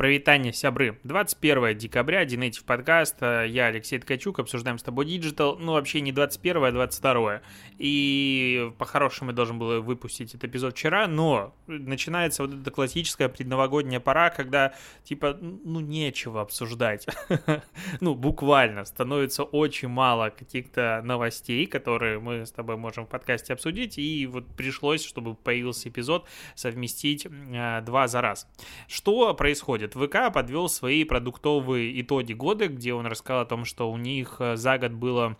Прывітанне, 0.00 0.54
сябры. 0.54 0.98
21 1.04 1.76
декабря, 1.76 2.24
Dnative 2.24 2.64
подкаст. 2.64 3.16
Э, 3.20 3.44
я 3.46 3.66
Алексей 3.66 3.98
Ткачук, 3.98 4.38
обсуждаем 4.38 4.78
с 4.78 4.82
тобой 4.82 5.04
digital. 5.04 5.58
Ну, 5.58 5.72
вообще 5.72 6.00
не 6.00 6.10
21, 6.10 6.64
а 6.64 6.72
22. 6.72 7.42
И 7.76 8.72
по-хорошему 8.78 9.32
я 9.32 9.36
должен 9.36 9.58
был 9.58 9.82
выпустить 9.82 10.30
этот 10.30 10.44
эпизод 10.44 10.72
вчера, 10.72 11.06
но 11.06 11.54
начинается 11.66 12.44
вот 12.46 12.54
эта 12.54 12.70
классическая 12.70 13.28
предновогодняя 13.28 14.00
пора, 14.00 14.30
когда, 14.30 14.72
типа, 15.04 15.36
ну, 15.38 15.80
нечего 15.80 16.40
обсуждать. 16.40 17.06
ну, 18.00 18.14
буквально 18.14 18.86
становится 18.86 19.42
очень 19.42 19.88
мало 19.88 20.30
каких-то 20.30 21.02
новостей, 21.04 21.66
которые 21.66 22.20
мы 22.20 22.46
с 22.46 22.52
тобой 22.52 22.78
можем 22.78 23.04
в 23.04 23.10
подкасте 23.10 23.52
обсудить, 23.52 23.98
и 23.98 24.26
вот 24.26 24.46
пришлось, 24.56 25.04
чтобы 25.04 25.34
появился 25.34 25.90
эпизод, 25.90 26.26
совместить 26.54 27.26
э, 27.26 27.82
два 27.82 28.08
за 28.08 28.22
раз. 28.22 28.48
Что 28.88 29.34
происходит? 29.34 29.89
Происходит. 29.90 29.94
ВК 29.94 30.32
подвел 30.32 30.68
свои 30.68 31.04
продуктовые 31.04 32.00
итоги 32.00 32.32
года, 32.32 32.68
где 32.68 32.94
он 32.94 33.06
рассказал 33.06 33.42
о 33.42 33.46
том, 33.46 33.64
что 33.64 33.90
у 33.90 33.96
них 33.96 34.36
э, 34.38 34.56
за 34.56 34.78
год 34.78 34.92
было 34.92 35.36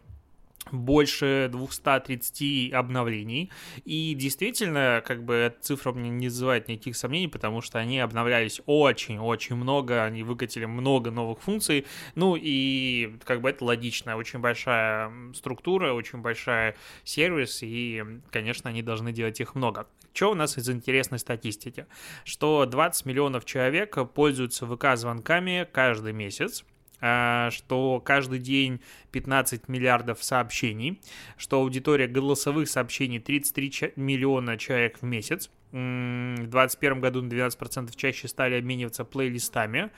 больше 0.71 1.49
230 1.51 2.73
обновлений. 2.73 3.51
И 3.85 4.15
действительно, 4.15 5.03
как 5.05 5.25
бы 5.25 5.35
эта 5.35 5.61
цифра 5.61 5.93
мне 5.93 6.11
не 6.11 6.29
вызывает 6.29 6.69
никаких 6.69 6.97
сомнений, 6.97 7.29
потому 7.29 7.61
что 7.61 7.79
они 7.79 7.99
обновлялись 7.99 8.61
очень-очень 8.67 9.57
много, 9.57 10.05
они 10.05 10.23
выкатили 10.23 10.67
много 10.67 11.11
новых 11.11 11.41
функций. 11.41 11.87
Ну 12.15 12.37
и 12.41 13.17
как 13.25 13.41
бы 13.41 13.51
это 13.51 13.65
логично, 13.65 14.17
очень 14.17 14.41
большая 14.41 15.13
структура, 15.35 15.93
очень 15.93 16.21
большая 16.21 16.77
сервис, 17.05 17.61
и, 17.63 18.05
конечно, 18.31 18.71
они 18.71 18.83
должны 18.83 19.13
делать 19.13 19.41
их 19.41 19.55
много. 19.55 19.87
Что 20.13 20.33
у 20.33 20.35
нас 20.35 20.59
из 20.59 20.69
интересной 20.69 21.19
статистики? 21.19 21.87
Что 22.25 22.67
20 22.67 23.07
миллионов 23.07 23.45
человек 23.45 23.97
пользуются 24.13 24.67
ВК-звонками 24.67 25.69
каждый 25.73 26.13
месяц, 26.13 26.65
что 27.01 28.03
каждый 28.05 28.39
день 28.39 28.81
15 29.13 29.69
миллиардов 29.69 30.23
сообщений, 30.23 31.01
что 31.37 31.61
аудитория 31.61 32.07
голосовых 32.07 32.69
сообщений 32.69 33.19
33 33.19 33.95
миллиона 33.97 34.59
человек 34.59 34.99
в 35.01 35.05
месяц, 35.05 35.51
в 35.73 35.75
2021 35.75 37.01
году 37.01 37.23
на 37.23 37.29
12% 37.29 37.97
чаще 37.97 38.29
стали 38.29 38.57
обмениваться 38.57 39.05
плейлистами, 39.05 39.91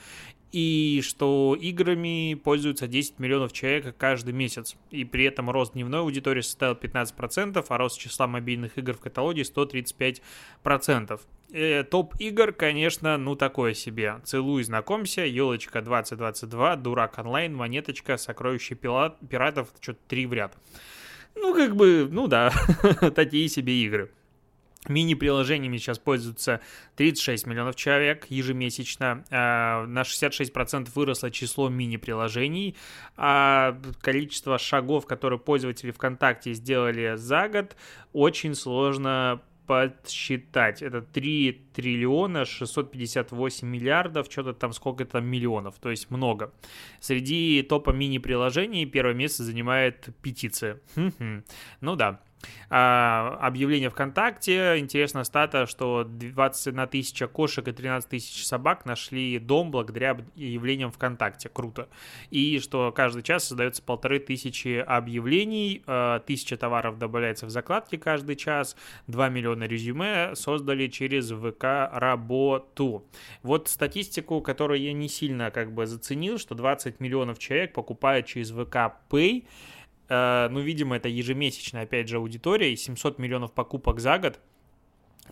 и 0.52 1.00
что 1.02 1.56
играми 1.58 2.34
пользуются 2.34 2.86
10 2.86 3.18
миллионов 3.18 3.54
человек 3.54 3.96
каждый 3.96 4.34
месяц. 4.34 4.76
И 4.90 5.04
при 5.04 5.24
этом 5.24 5.48
рост 5.50 5.72
дневной 5.72 6.00
аудитории 6.00 6.42
составил 6.42 6.74
15%, 6.74 7.64
а 7.66 7.78
рост 7.78 7.98
числа 7.98 8.26
мобильных 8.26 8.76
игр 8.76 8.92
в 8.92 9.00
каталоге 9.00 9.42
135%. 9.42 11.20
Э, 11.52 11.84
топ 11.84 12.14
игр, 12.18 12.52
конечно, 12.52 13.18
ну 13.18 13.36
такое 13.36 13.74
себе. 13.74 14.20
Целуй, 14.24 14.62
знакомься, 14.64 15.22
елочка 15.22 15.82
2022, 15.82 16.76
дурак 16.76 17.18
онлайн, 17.18 17.54
монеточка, 17.54 18.16
сокровище 18.16 18.74
пиратов, 18.74 19.68
что-то 19.80 19.98
три 20.08 20.24
в 20.24 20.32
ряд. 20.32 20.56
Ну, 21.34 21.54
как 21.54 21.76
бы, 21.76 22.08
ну 22.10 22.26
да, 22.26 22.52
такие 23.14 23.48
себе 23.48 23.82
игры. 23.82 24.10
Мини-приложениями 24.88 25.76
сейчас 25.76 25.98
пользуются 25.98 26.60
36 26.96 27.46
миллионов 27.46 27.76
человек 27.76 28.26
ежемесячно. 28.30 29.24
А, 29.30 29.86
на 29.86 30.02
66% 30.02 30.88
выросло 30.94 31.30
число 31.30 31.68
мини-приложений. 31.68 32.76
А 33.16 33.78
количество 34.00 34.58
шагов, 34.58 35.06
которые 35.06 35.38
пользователи 35.38 35.92
ВКонтакте 35.92 36.54
сделали 36.54 37.14
за 37.14 37.48
год, 37.48 37.76
очень 38.12 38.56
сложно 38.56 39.40
подсчитать. 39.72 40.82
Это 40.82 41.00
3 41.00 41.52
триллиона 41.72 42.44
658 42.44 43.68
миллиардов, 43.68 44.26
что-то 44.30 44.52
там 44.52 44.72
сколько 44.72 45.04
там 45.04 45.26
миллионов, 45.26 45.76
то 45.80 45.90
есть 45.90 46.10
много. 46.10 46.52
Среди 47.00 47.62
топа 47.62 47.90
мини-приложений 47.90 48.86
первое 48.86 49.14
место 49.14 49.42
занимает 49.44 50.08
петиция. 50.22 50.80
Ну 51.80 51.96
да. 51.96 52.20
А, 52.70 53.38
объявление 53.40 53.90
ВКонтакте. 53.90 54.78
Интересная 54.78 55.24
стата, 55.24 55.66
что 55.66 56.04
21 56.04 56.88
тысяча 56.88 57.26
кошек 57.26 57.66
и 57.66 57.72
13 57.72 58.08
тысяч 58.08 58.46
собак 58.46 58.86
нашли 58.86 59.38
дом 59.38 59.70
благодаря 59.70 60.12
объявлениям 60.12 60.90
ВКонтакте. 60.90 61.48
Круто. 61.48 61.88
И 62.30 62.58
что 62.60 62.92
каждый 62.92 63.22
час 63.22 63.44
создается 63.44 63.82
полторы 63.82 64.18
тысячи 64.18 64.78
объявлений, 64.78 65.82
а, 65.86 66.20
тысяча 66.20 66.56
товаров 66.56 66.98
добавляется 66.98 67.46
в 67.46 67.50
закладки 67.50 67.96
каждый 67.96 68.36
час, 68.36 68.76
2 69.06 69.28
миллиона 69.28 69.64
резюме 69.64 70.34
создали 70.34 70.88
через 70.88 71.30
ВК 71.30 71.61
работу. 71.64 73.04
Вот 73.42 73.68
статистику, 73.68 74.40
которую 74.40 74.80
я 74.80 74.92
не 74.92 75.08
сильно 75.08 75.50
как 75.50 75.72
бы 75.72 75.86
заценил, 75.86 76.38
что 76.38 76.54
20 76.54 77.00
миллионов 77.00 77.38
человек 77.38 77.72
покупают 77.72 78.26
через 78.26 78.50
ВК 78.50 78.94
Pay, 79.10 79.44
Э, 80.12 80.48
ну, 80.50 80.60
видимо, 80.60 80.96
это 80.96 81.08
ежемесячная, 81.08 81.84
опять 81.84 82.08
же, 82.08 82.16
аудитория, 82.18 82.70
и 82.70 82.76
700 82.76 83.18
миллионов 83.18 83.52
покупок 83.52 83.98
за 83.98 84.18
год, 84.18 84.40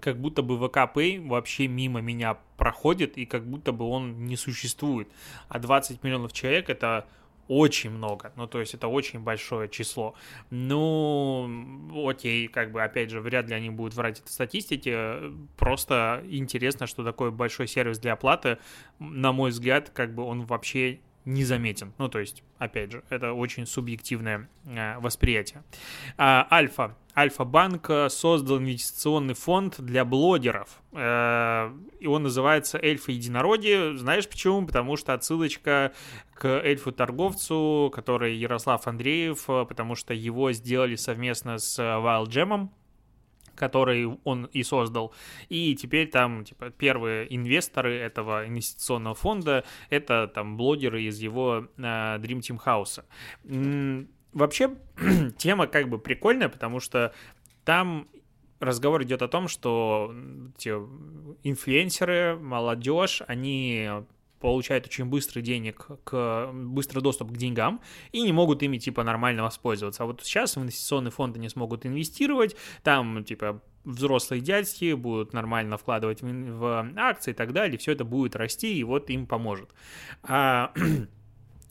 как 0.00 0.18
будто 0.18 0.42
бы 0.42 0.56
ВК 0.56 0.78
Pay 0.94 1.28
вообще 1.28 1.68
мимо 1.68 2.00
меня 2.00 2.38
проходит, 2.56 3.18
и 3.18 3.26
как 3.26 3.44
будто 3.44 3.72
бы 3.72 3.84
он 3.84 4.24
не 4.24 4.36
существует. 4.36 5.08
А 5.50 5.58
20 5.58 6.02
миллионов 6.02 6.32
человек— 6.32 6.68
это 6.70 7.06
очень 7.50 7.90
много, 7.90 8.32
ну, 8.36 8.46
то 8.46 8.60
есть 8.60 8.74
это 8.74 8.86
очень 8.86 9.18
большое 9.18 9.68
число. 9.68 10.14
Ну, 10.50 12.08
окей, 12.08 12.46
как 12.46 12.70
бы, 12.70 12.80
опять 12.80 13.10
же, 13.10 13.20
вряд 13.20 13.48
ли 13.48 13.56
они 13.56 13.70
будут 13.70 13.94
врать 13.94 14.20
этой 14.20 14.28
статистике, 14.28 15.16
просто 15.56 16.22
интересно, 16.30 16.86
что 16.86 17.02
такой 17.02 17.32
большой 17.32 17.66
сервис 17.66 17.98
для 17.98 18.12
оплаты, 18.12 18.58
на 19.00 19.32
мой 19.32 19.50
взгляд, 19.50 19.90
как 19.90 20.14
бы 20.14 20.22
он 20.22 20.44
вообще 20.44 21.00
незаметен. 21.24 21.92
Ну, 21.98 22.08
то 22.08 22.18
есть, 22.18 22.42
опять 22.58 22.92
же, 22.92 23.02
это 23.10 23.32
очень 23.32 23.66
субъективное 23.66 24.48
э, 24.66 24.98
восприятие. 24.98 25.62
А, 26.16 26.46
Альфа. 26.50 26.96
Альфа-банк 27.16 27.90
создал 28.08 28.58
инвестиционный 28.58 29.34
фонд 29.34 29.80
для 29.80 30.04
блогеров. 30.04 30.80
Э, 30.92 31.72
и 31.98 32.06
он 32.06 32.22
называется 32.22 32.78
Эльфа 32.80 33.12
Единородие. 33.12 33.96
Знаешь 33.96 34.28
почему? 34.28 34.66
Потому 34.66 34.96
что 34.96 35.12
отсылочка 35.12 35.92
к 36.34 36.46
эльфу-торговцу, 36.46 37.90
который 37.94 38.36
Ярослав 38.36 38.86
Андреев, 38.86 39.44
потому 39.46 39.94
что 39.94 40.14
его 40.14 40.52
сделали 40.52 40.96
совместно 40.96 41.58
с 41.58 41.78
Wild 41.78 42.28
Gem, 42.28 42.70
который 43.60 44.06
он 44.24 44.46
и 44.46 44.62
создал. 44.62 45.12
И 45.50 45.76
теперь 45.76 46.08
там, 46.08 46.44
типа, 46.44 46.70
первые 46.70 47.32
инвесторы 47.34 47.94
этого 47.98 48.46
инвестиционного 48.46 49.14
фонда— 49.14 49.64
это 49.90 50.26
там 50.34 50.56
блогеры 50.56 51.02
из 51.02 51.18
его 51.20 51.68
э, 51.76 51.82
Dream 51.82 52.40
Team 52.40 52.58
House. 52.64 53.04
Вообще, 54.32 54.70
тема 55.36 55.66
как 55.66 55.88
бы 55.88 55.98
прикольная, 55.98 56.48
потому 56.48 56.80
что 56.80 57.12
там 57.64 58.08
разговор 58.60 59.02
идет 59.02 59.22
о 59.22 59.28
том, 59.28 59.48
что 59.48 60.14
те 60.56 60.70
инфлюенсеры, 61.42 62.38
молодежь, 62.40 63.22
они 63.26 63.90
получают 64.40 64.86
очень 64.86 65.04
быстрый 65.04 65.42
денег, 65.42 65.86
к, 66.04 66.50
быстрый 66.52 67.00
доступ 67.00 67.30
к 67.32 67.36
деньгам 67.36 67.80
и 68.12 68.22
не 68.22 68.32
могут 68.32 68.62
ими, 68.62 68.78
типа, 68.78 69.04
нормально 69.04 69.42
воспользоваться. 69.42 70.02
А 70.02 70.06
вот 70.06 70.22
сейчас 70.24 70.56
инвестиционные 70.56 71.12
фонды 71.12 71.38
не 71.38 71.48
смогут 71.48 71.86
инвестировать, 71.86 72.56
там, 72.82 73.22
типа, 73.24 73.62
взрослые 73.84 74.40
дядьки 74.40 74.92
будут 74.94 75.32
нормально 75.32 75.76
вкладывать 75.76 76.22
в 76.22 76.92
акции 76.96 77.30
и 77.30 77.34
так 77.34 77.52
далее, 77.52 77.78
все 77.78 77.92
это 77.92 78.04
будет 78.04 78.36
расти, 78.36 78.78
и 78.78 78.84
вот 78.84 79.10
им 79.10 79.26
поможет. 79.26 79.70
А, 80.22 80.72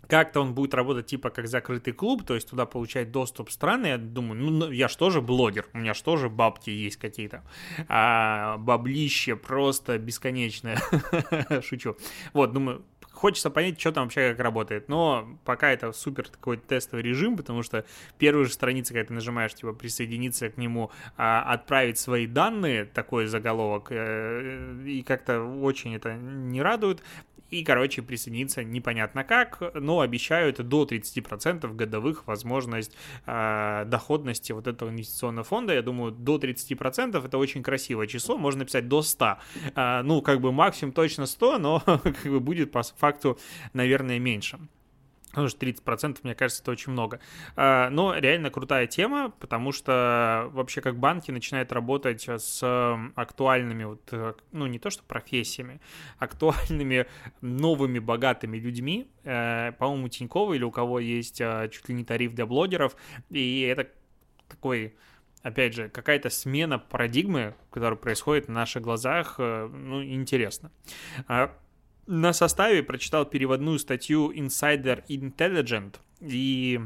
как-то 0.10 0.42
он 0.42 0.56
будет 0.56 0.74
работать 0.74 1.06
типа 1.06 1.30
как 1.30 1.48
закрытый 1.48 1.94
клуб, 1.94 2.24
то 2.26 2.34
есть 2.34 2.50
туда 2.50 2.66
получать 2.66 3.12
доступ 3.12 3.52
страны. 3.52 3.88
Я 3.88 3.98
думаю, 3.98 4.42
ну, 4.42 4.50
ну 4.50 4.72
я 4.72 4.88
же 5.12 5.22
блогер, 5.22 5.68
у 5.74 5.78
меня 5.78 5.94
же 6.18 6.30
бабки 6.30 6.72
есть 6.72 6.98
какие-то. 6.98 7.44
А 7.88 8.58
баблище 8.58 9.36
просто 9.36 10.00
бесконечное. 10.00 10.82
Шучу. 11.62 11.96
Вот, 12.34 12.54
думаю, 12.54 12.84
хочется 13.20 13.50
понять, 13.50 13.80
что 13.80 13.92
там 13.92 14.06
вообще 14.06 14.32
как 14.32 14.40
работает. 14.40 14.88
Но 14.88 15.38
пока 15.44 15.72
это 15.72 15.92
супер 15.92 16.30
такой 16.30 16.58
тестовый 16.58 17.04
режим, 17.04 17.36
потому 17.36 17.64
что 17.64 17.86
первые 18.18 18.46
же 18.46 18.54
страницы, 18.54 18.94
когда 18.94 19.08
ты 19.08 19.14
нажимаешь, 19.14 19.54
типа, 19.54 19.74
присоединиться 19.74 20.50
к 20.50 20.58
нему, 20.58 20.90
а, 21.18 21.42
отправить 21.42 22.00
свои 22.00 22.28
данные, 22.28 22.86
такой 22.86 23.28
заголовок, 23.28 23.88
э, 23.92 24.84
и 24.86 25.02
как-то 25.02 25.44
очень 25.44 25.96
это 25.96 26.16
не 26.16 26.62
радует. 26.62 27.04
И, 27.50 27.64
короче, 27.64 28.02
присоединиться 28.02 28.64
непонятно 28.64 29.24
как, 29.24 29.62
но 29.74 30.02
обещают 30.02 30.58
до 30.68 30.84
30% 30.86 31.74
годовых 31.74 32.28
возможность 32.28 32.96
э, 33.26 33.84
доходности 33.88 34.52
вот 34.52 34.68
этого 34.68 34.90
инвестиционного 34.90 35.44
фонда. 35.44 35.74
Я 35.74 35.82
думаю, 35.82 36.12
до 36.12 36.38
30% 36.38 37.26
это 37.26 37.38
очень 37.38 37.64
красивое 37.64 38.08
число, 38.08 38.38
можно 38.38 38.60
написать 38.60 38.88
до 38.88 39.02
100. 39.02 39.26
Э, 39.26 39.38
а, 39.76 40.04
ну, 40.04 40.22
как 40.22 40.42
бы 40.42 40.52
максимум 40.52 40.94
точно 40.94 41.26
100, 41.26 41.58
но 41.60 41.80
как 41.86 42.24
бы 42.24 42.40
будет 42.40 42.72
по 42.72 42.84
факту, 42.84 43.40
наверное, 43.74 44.20
меньше. 44.20 44.60
Потому 45.30 45.48
что 45.48 45.66
30%, 45.66 46.20
мне 46.24 46.34
кажется, 46.34 46.64
это 46.64 46.72
очень 46.72 46.92
много. 46.92 47.20
А, 47.56 47.90
но 47.90 48.16
реально 48.16 48.50
крутая 48.50 48.88
тема, 48.88 49.30
потому 49.40 49.72
что 49.72 50.50
вообще 50.52 50.82
как 50.82 50.98
банки 50.98 51.30
начинают 51.30 51.72
работать 51.72 52.28
с 52.28 53.00
актуальными, 53.16 53.84
вот, 53.84 54.02
э, 54.12 54.34
ну 54.52 54.66
не 54.66 54.80
то 54.80 54.90
что 54.90 55.04
профессиями, 55.04 55.82
актуальными 56.18 57.06
новыми 57.42 58.00
богатыми 58.00 58.58
людьми. 58.58 59.08
Э, 59.24 59.72
по-моему, 59.74 60.08
Тинькова 60.10 60.54
или 60.54 60.64
у 60.64 60.72
кого 60.72 61.00
есть 61.00 61.40
э, 61.42 61.70
чуть 61.72 61.88
ли 61.90 61.96
не 61.96 62.04
тариф 62.04 62.34
для 62.34 62.48
блогеров. 62.48 62.96
И 63.30 63.62
это 63.62 63.88
такой 64.48 64.96
опять 65.44 65.74
же, 65.74 65.90
какая-то 65.90 66.30
смена 66.30 66.80
парадигмы, 66.80 67.56
которая 67.70 67.98
происходит 67.98 68.48
на 68.48 68.56
наших 68.56 68.82
глазах, 68.82 69.36
ну, 69.38 70.04
интересно. 70.04 70.70
На 72.12 72.34
составе 72.34 72.82
прочитал 72.82 73.24
переводную 73.24 73.78
статью 73.78 74.32
Insider 74.32 75.06
Intelligent 75.10 75.98
и 76.20 76.80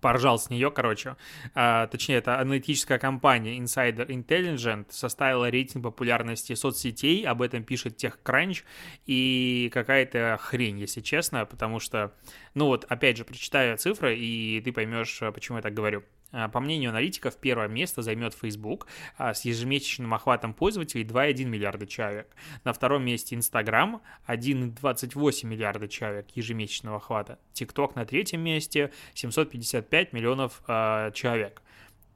поржал 0.00 0.38
с 0.38 0.48
нее, 0.48 0.70
короче. 0.70 1.16
А, 1.56 1.88
точнее, 1.88 2.18
это 2.18 2.38
аналитическая 2.38 3.00
компания 3.00 3.58
Insider 3.58 4.06
Intelligent 4.06 4.86
составила 4.90 5.50
рейтинг 5.50 5.82
популярности 5.82 6.54
соцсетей, 6.54 7.26
об 7.26 7.42
этом 7.42 7.64
пишет 7.64 8.00
TechCrunch, 8.00 8.62
и 9.06 9.68
какая-то 9.74 10.38
хрень, 10.40 10.78
если 10.78 11.00
честно, 11.00 11.44
потому 11.44 11.80
что, 11.80 12.14
ну 12.54 12.66
вот, 12.66 12.84
опять 12.84 13.16
же, 13.16 13.24
прочитаю 13.24 13.76
цифры, 13.76 14.16
и 14.16 14.60
ты 14.60 14.70
поймешь, 14.70 15.20
почему 15.34 15.58
я 15.58 15.62
так 15.62 15.74
говорю. 15.74 16.04
А, 16.32 16.48
по 16.48 16.60
мнению 16.60 16.90
аналитиков, 16.90 17.36
первое 17.36 17.68
место 17.68 18.02
займет 18.02 18.34
Facebook 18.34 18.86
а, 19.16 19.34
с 19.34 19.44
ежемесячным 19.44 20.12
охватом 20.14 20.54
пользователей 20.54 21.04
2,1 21.04 21.44
миллиарда 21.44 21.86
человек. 21.86 22.34
На 22.64 22.72
втором 22.72 23.04
месте 23.04 23.36
Instagram 23.36 24.00
1,28 24.26 25.46
миллиарда 25.46 25.88
человек 25.88 26.28
ежемесячного 26.34 26.96
охвата. 26.96 27.38
TikTok 27.54 27.92
на 27.94 28.06
третьем 28.06 28.40
месте 28.40 28.92
755 29.14 30.12
миллионов 30.12 30.62
э, 30.66 31.10
человек. 31.14 31.62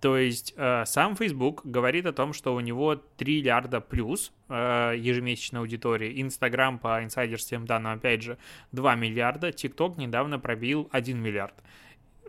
То 0.00 0.18
есть 0.18 0.52
э, 0.56 0.84
сам 0.86 1.16
Facebook 1.16 1.64
говорит 1.64 2.06
о 2.06 2.12
том, 2.12 2.32
что 2.32 2.54
у 2.54 2.60
него 2.60 2.96
3 2.96 3.38
миллиарда 3.38 3.80
плюс 3.80 4.32
э, 4.48 4.94
ежемесячной 4.96 5.60
аудитории. 5.60 6.20
Instagram 6.22 6.78
по 6.78 7.02
инсайдерским 7.02 7.66
данным, 7.66 7.92
опять 7.92 8.22
же, 8.22 8.38
2 8.72 8.94
миллиарда. 8.94 9.48
TikTok 9.48 9.98
недавно 9.98 10.38
пробил 10.38 10.88
1 10.92 11.18
миллиард. 11.20 11.54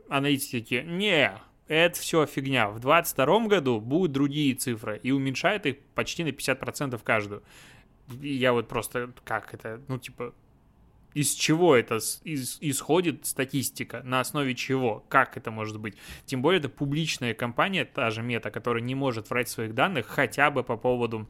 Аналитики 0.09 0.83
не, 0.87 1.33
это 1.67 1.99
все 1.99 2.25
фигня. 2.25 2.69
В 2.69 2.79
2022 2.79 3.47
году 3.47 3.81
будут 3.81 4.11
другие 4.11 4.55
цифры 4.55 4.99
и 5.03 5.11
уменьшает 5.11 5.65
их 5.65 5.77
почти 5.95 6.23
на 6.23 6.29
50% 6.29 6.99
каждую. 7.03 7.43
И 8.21 8.33
я 8.33 8.53
вот 8.53 8.67
просто, 8.67 9.11
как 9.23 9.53
это, 9.53 9.81
ну, 9.87 9.97
типа, 9.97 10.33
из 11.13 11.33
чего 11.33 11.75
это 11.75 11.97
исходит 12.23 13.25
статистика, 13.25 14.01
на 14.03 14.19
основе 14.19 14.53
чего, 14.55 15.03
как 15.09 15.35
это 15.35 15.51
может 15.51 15.79
быть. 15.79 15.95
Тем 16.25 16.41
более 16.41 16.59
это 16.59 16.69
публичная 16.69 17.33
компания, 17.33 17.85
та 17.85 18.11
же 18.11 18.21
Мета, 18.21 18.51
которая 18.51 18.83
не 18.83 18.95
может 18.95 19.29
врать 19.29 19.49
своих 19.49 19.73
данных 19.73 20.05
хотя 20.07 20.51
бы 20.51 20.63
по 20.63 20.77
поводу 20.77 21.27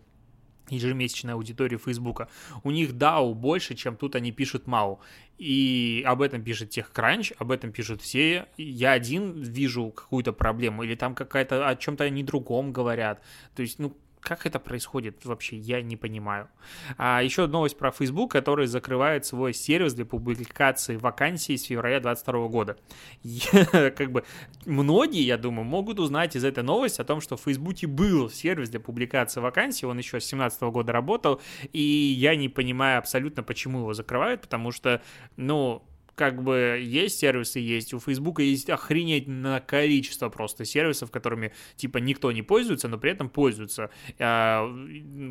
ежемесячной 0.69 1.33
аудитории 1.33 1.77
Фейсбука. 1.77 2.29
У 2.63 2.71
них 2.71 2.91
DAO 2.91 3.33
больше, 3.33 3.75
чем 3.75 3.95
тут 3.95 4.15
они 4.15 4.31
пишут 4.31 4.65
MAU. 4.65 4.99
И 5.37 6.03
об 6.05 6.21
этом 6.21 6.43
пишет 6.43 6.75
TechCrunch, 6.75 7.35
об 7.37 7.51
этом 7.51 7.71
пишут 7.71 8.01
все. 8.01 8.47
Я 8.57 8.91
один 8.91 9.41
вижу 9.41 9.91
какую-то 9.91 10.33
проблему, 10.33 10.83
или 10.83 10.95
там 10.95 11.13
какая-то 11.13 11.67
о 11.67 11.75
чем-то 11.75 12.03
они 12.03 12.23
другом 12.23 12.71
говорят. 12.71 13.21
То 13.55 13.61
есть, 13.61 13.77
ну, 13.79 13.95
как 14.21 14.45
это 14.45 14.59
происходит 14.59 15.25
вообще, 15.25 15.57
я 15.57 15.81
не 15.81 15.95
понимаю. 15.95 16.49
А 16.97 17.21
еще 17.21 17.47
новость 17.47 17.77
про 17.77 17.91
Facebook, 17.91 18.31
который 18.31 18.67
закрывает 18.67 19.25
свой 19.25 19.53
сервис 19.53 19.93
для 19.93 20.05
публикации 20.05 20.97
вакансий 20.97 21.57
с 21.57 21.63
февраля 21.63 21.99
2022 21.99 22.47
года. 22.47 22.77
Я, 23.23 23.91
как 23.91 24.11
бы 24.11 24.23
многие, 24.65 25.23
я 25.23 25.37
думаю, 25.37 25.65
могут 25.65 25.99
узнать 25.99 26.35
из 26.35 26.43
этой 26.43 26.63
новости 26.63 27.01
о 27.01 27.05
том, 27.05 27.21
что 27.21 27.37
в 27.37 27.41
Facebook 27.41 27.67
был 27.85 28.29
сервис 28.29 28.69
для 28.69 28.79
публикации 28.79 29.39
вакансий, 29.39 29.85
он 29.85 29.97
еще 29.97 30.19
с 30.19 30.29
2017 30.29 30.61
года 30.63 30.91
работал, 30.91 31.41
и 31.73 31.81
я 31.81 32.35
не 32.35 32.49
понимаю 32.49 32.99
абсолютно, 32.99 33.43
почему 33.43 33.79
его 33.79 33.93
закрывают, 33.93 34.41
потому 34.41 34.71
что, 34.71 35.01
ну, 35.35 35.83
как 36.17 36.41
бы 36.41 36.81
есть 36.83 37.19
сервисы, 37.19 37.59
есть. 37.59 37.93
У 37.93 37.99
Фейсбука 37.99 38.41
есть 38.41 38.71
охренеть 38.71 39.27
количество 39.67 40.29
просто 40.29 40.65
сервисов, 40.65 41.11
которыми 41.11 41.53
типа 41.75 41.99
никто 41.99 42.31
не 42.31 42.41
пользуется, 42.41 42.87
но 42.87 42.97
при 42.97 43.11
этом 43.11 43.29
пользуются. 43.29 43.91
А, 44.17 44.67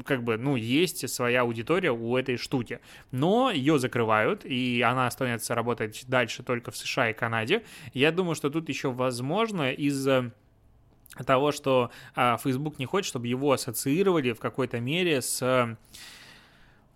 как 0.04 0.22
бы, 0.22 0.38
ну, 0.38 0.54
есть 0.54 1.08
своя 1.10 1.40
аудитория 1.40 1.90
у 1.90 2.16
этой 2.16 2.36
штуки. 2.36 2.78
Но 3.10 3.50
ее 3.50 3.80
закрывают, 3.80 4.44
и 4.44 4.80
она 4.80 5.08
останется 5.08 5.56
работать 5.56 6.04
дальше 6.06 6.44
только 6.44 6.70
в 6.70 6.76
США 6.76 7.10
и 7.10 7.12
Канаде. 7.12 7.64
Я 7.92 8.12
думаю, 8.12 8.36
что 8.36 8.48
тут 8.48 8.68
еще 8.68 8.92
возможно 8.92 9.72
из-за 9.72 10.32
того, 11.26 11.50
что 11.50 11.90
а, 12.14 12.36
Facebook 12.36 12.78
не 12.78 12.86
хочет, 12.86 13.08
чтобы 13.08 13.26
его 13.26 13.50
ассоциировали 13.50 14.32
в 14.32 14.38
какой-то 14.38 14.78
мере 14.78 15.20
с 15.20 15.76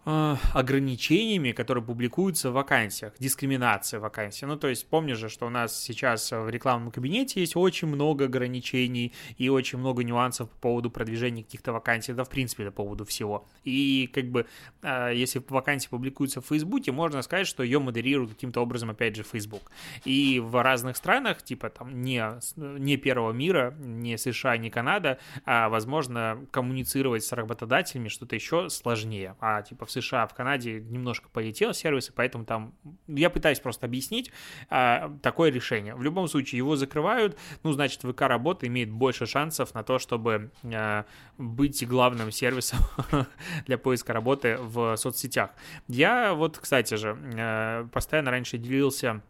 ограничениями, 0.04 1.52
которые 1.52 1.84
публикуются 1.84 2.50
в 2.50 2.54
вакансиях, 2.54 3.12
дискриминация 3.18 4.00
вакансий. 4.00 4.46
Ну, 4.46 4.56
то 4.56 4.68
есть, 4.68 4.88
помнишь 4.88 5.18
же, 5.18 5.28
что 5.28 5.46
у 5.46 5.50
нас 5.50 5.78
сейчас 5.78 6.32
в 6.32 6.48
рекламном 6.48 6.90
кабинете 6.90 7.40
есть 7.40 7.54
очень 7.54 7.88
много 7.88 8.24
ограничений 8.24 9.12
и 9.36 9.48
очень 9.50 9.78
много 9.78 10.02
нюансов 10.02 10.48
по 10.48 10.56
поводу 10.56 10.90
продвижения 10.90 11.44
каких-то 11.44 11.72
вакансий, 11.72 12.14
да, 12.14 12.24
в 12.24 12.30
принципе, 12.30 12.64
по 12.66 12.70
поводу 12.70 13.04
всего. 13.04 13.46
И, 13.64 14.10
как 14.14 14.24
бы, 14.30 14.46
э, 14.82 15.12
если 15.14 15.42
вакансия 15.48 15.90
публикуется 15.90 16.40
в 16.40 16.46
Фейсбуке, 16.46 16.92
можно 16.92 17.20
сказать, 17.22 17.46
что 17.46 17.62
ее 17.62 17.78
модерирует 17.78 18.30
каким-то 18.30 18.62
образом, 18.62 18.90
опять 18.90 19.16
же, 19.16 19.22
Facebook. 19.22 19.70
И 20.04 20.40
в 20.40 20.62
разных 20.62 20.96
странах, 20.96 21.42
типа, 21.42 21.68
там, 21.68 22.02
не, 22.02 22.24
не 22.56 22.96
первого 22.96 23.32
мира, 23.32 23.74
не 23.78 24.16
США, 24.16 24.56
не 24.56 24.70
Канада, 24.70 25.18
а, 25.44 25.68
возможно, 25.68 26.46
коммуницировать 26.50 27.22
с 27.22 27.32
работодателями 27.32 28.08
что-то 28.08 28.34
еще 28.34 28.70
сложнее. 28.70 29.36
А, 29.40 29.60
типа, 29.62 29.86
в 29.90 29.92
США, 29.92 30.26
в 30.26 30.34
Канаде 30.34 30.80
немножко 30.80 31.28
полетел 31.28 31.74
сервис, 31.74 32.08
и 32.08 32.12
поэтому 32.12 32.44
там... 32.44 32.74
Я 33.06 33.30
пытаюсь 33.30 33.60
просто 33.60 33.86
объяснить 33.86 34.30
а, 34.68 35.12
такое 35.22 35.50
решение. 35.50 35.94
В 35.94 36.02
любом 36.02 36.28
случае, 36.28 36.58
его 36.58 36.76
закрывают, 36.76 37.36
ну, 37.62 37.72
значит, 37.72 38.02
ВК 38.02 38.22
работа 38.22 38.66
имеет 38.66 38.90
больше 38.90 39.26
шансов 39.26 39.74
на 39.74 39.82
то, 39.82 39.98
чтобы 39.98 40.50
а, 40.64 41.04
быть 41.38 41.86
главным 41.86 42.30
сервисом 42.30 42.78
для 43.66 43.78
поиска 43.78 44.12
работы 44.12 44.56
в 44.58 44.96
соцсетях. 44.96 45.50
Я 45.88 46.34
вот, 46.34 46.58
кстати 46.58 46.94
же, 46.94 47.18
а, 47.36 47.86
постоянно 47.88 48.30
раньше 48.30 48.58
делился 48.58 49.22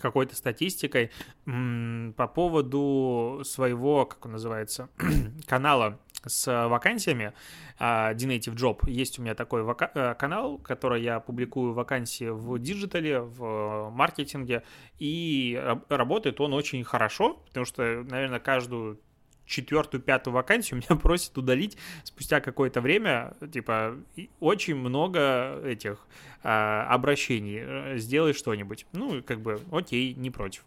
какой-то 0.00 0.34
статистикой 0.34 1.10
по 1.44 2.26
поводу 2.26 3.42
своего, 3.44 4.04
как 4.06 4.26
он 4.26 4.32
называется, 4.32 4.88
канала 5.46 5.98
с 6.26 6.68
вакансиями 6.68 7.32
э, 7.78 8.14
Dnative 8.14 8.54
Job. 8.54 8.88
Есть 8.88 9.18
у 9.18 9.22
меня 9.22 9.34
такой 9.34 9.62
э, 9.62 10.14
канал, 10.14 10.58
который 10.58 11.02
я 11.02 11.20
публикую 11.20 11.72
вакансии 11.72 12.28
в 12.28 12.58
digital 12.58 13.06
е, 13.06 13.20
в 13.20 13.90
маркетинге, 13.90 14.62
и 14.98 15.60
работает 15.88 16.40
он 16.40 16.52
очень 16.52 16.82
хорошо, 16.84 17.34
потому 17.48 17.66
что, 17.66 17.82
наверное, 17.82 18.40
каждую 18.40 19.00
четвертую, 19.46 20.02
пятую 20.02 20.34
вакансию 20.34 20.82
меня 20.88 21.00
просят 21.00 21.36
удалить 21.38 21.76
спустя 22.04 22.40
какое-то 22.40 22.80
время, 22.80 23.34
типа, 23.52 23.96
очень 24.40 24.76
много 24.76 25.60
этих 25.64 26.06
а, 26.42 26.86
обращений, 26.90 27.58
э, 27.60 27.98
сделай 27.98 28.32
что-нибудь. 28.32 28.86
Ну, 28.92 29.22
как 29.22 29.40
бы, 29.40 29.60
окей, 29.72 30.14
не 30.14 30.30
против. 30.30 30.64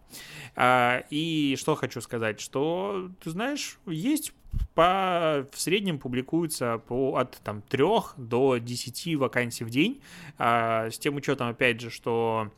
А, 0.56 1.04
и 1.10 1.56
что 1.58 1.76
хочу 1.76 2.02
сказать, 2.02 2.40
что, 2.40 3.10
ты 3.24 3.30
знаешь, 3.30 3.78
есть 3.86 4.34
по, 4.74 5.48
в 5.52 5.60
среднем 5.60 6.00
публикуется 6.00 6.82
по, 6.88 7.16
от 7.18 7.38
там, 7.44 7.62
3 7.62 7.84
до 8.18 8.58
10 8.58 9.16
вакансий 9.16 9.64
в 9.64 9.70
день, 9.70 10.02
а, 10.38 10.90
с 10.90 10.98
тем 10.98 11.16
учетом, 11.16 11.48
опять 11.48 11.80
же, 11.80 11.90
что 11.90 12.52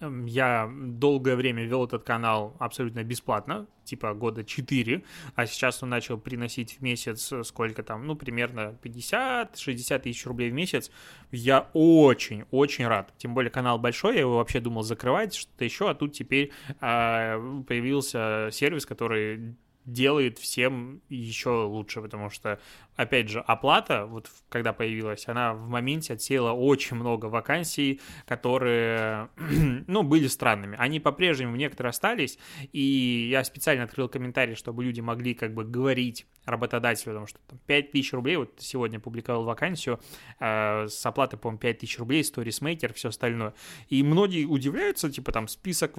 я 0.00 0.70
долгое 0.72 1.36
время 1.36 1.64
вел 1.64 1.84
этот 1.84 2.04
канал 2.04 2.56
абсолютно 2.58 3.02
бесплатно, 3.02 3.66
типа 3.84 4.14
года 4.14 4.44
4, 4.44 5.02
а 5.34 5.46
сейчас 5.46 5.82
он 5.82 5.88
начал 5.88 6.18
приносить 6.18 6.78
в 6.78 6.82
месяц 6.82 7.32
э, 7.32 7.42
сколько 7.42 7.82
там, 7.82 8.06
ну, 8.06 8.14
примерно 8.14 8.76
50-60 8.82 9.98
тысяч 10.00 10.26
рублей 10.26 10.50
в 10.50 10.54
месяц. 10.54 10.90
Я 11.32 11.68
очень-очень 11.72 12.86
рад. 12.86 13.12
Тем 13.16 13.34
более 13.34 13.50
канал 13.50 13.78
большой, 13.78 14.14
я 14.14 14.20
его 14.20 14.36
вообще 14.36 14.60
думал 14.60 14.82
закрывать, 14.82 15.34
что-то 15.34 15.64
еще, 15.64 15.90
а 15.90 15.94
тут 15.94 16.12
теперь 16.12 16.52
э, 16.80 17.62
появился 17.66 18.50
сервис, 18.52 18.86
который 18.86 19.56
делает 19.88 20.38
всем 20.38 21.00
еще 21.08 21.64
лучше, 21.64 22.02
потому 22.02 22.28
что 22.28 22.60
опять 22.98 23.28
же, 23.28 23.38
оплата, 23.40 24.06
вот 24.06 24.28
когда 24.48 24.72
появилась, 24.72 25.28
она 25.28 25.54
в 25.54 25.68
моменте 25.68 26.14
отсеяла 26.14 26.50
очень 26.50 26.96
много 26.96 27.26
вакансий, 27.26 28.00
которые, 28.26 29.28
ну, 29.86 30.02
были 30.02 30.26
странными. 30.26 30.76
Они 30.78 30.98
по-прежнему 30.98 31.54
некоторые 31.54 31.90
остались, 31.90 32.38
и 32.72 33.28
я 33.30 33.44
специально 33.44 33.84
открыл 33.84 34.08
комментарий, 34.08 34.56
чтобы 34.56 34.82
люди 34.82 35.00
могли 35.00 35.34
как 35.34 35.54
бы 35.54 35.64
говорить 35.64 36.26
работодателю, 36.44 37.12
потому 37.12 37.26
что 37.26 37.38
там 37.46 37.60
5 37.66 37.92
тысяч 37.92 38.12
рублей, 38.12 38.36
вот 38.36 38.54
сегодня 38.58 38.98
публиковал 38.98 39.44
вакансию 39.44 40.00
э, 40.40 40.88
с 40.88 41.06
оплатой, 41.06 41.38
по-моему, 41.38 41.58
5 41.60 41.78
тысяч 41.78 41.98
рублей, 41.98 42.24
сторисмейкер, 42.24 42.94
все 42.94 43.10
остальное. 43.10 43.54
И 43.88 44.02
многие 44.02 44.44
удивляются, 44.44 45.10
типа 45.10 45.30
там 45.30 45.46
список 45.46 45.94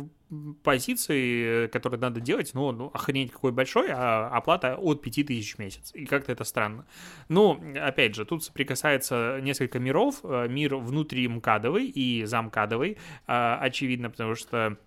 позиций, 0.64 1.66
э, 1.66 1.68
которые 1.70 2.00
надо 2.00 2.20
делать, 2.20 2.52
ну, 2.54 2.72
ну 2.72 2.92
охренеть 2.94 3.32
какой 3.32 3.54
большой, 3.54 3.88
а 3.90 4.28
оплата 4.28 4.76
от 4.76 5.02
5 5.02 5.28
тысяч 5.28 5.56
в 5.56 5.60
месяц. 5.60 5.92
И 5.94 6.06
как-то 6.06 6.32
это 6.32 6.44
странно. 6.44 6.86
Ну, 7.28 7.62
опять 7.76 8.16
же, 8.16 8.26
тут 8.26 8.44
соприкасается 8.44 9.40
несколько 9.42 9.80
миров. 9.80 10.22
Э, 10.24 10.48
мир 10.48 10.76
внутри 10.76 11.28
МКАДовый 11.28 11.86
и 11.88 12.26
замкадовый, 12.26 12.98
э, 13.28 13.58
очевидно, 13.60 14.10
потому 14.10 14.36
что 14.36 14.78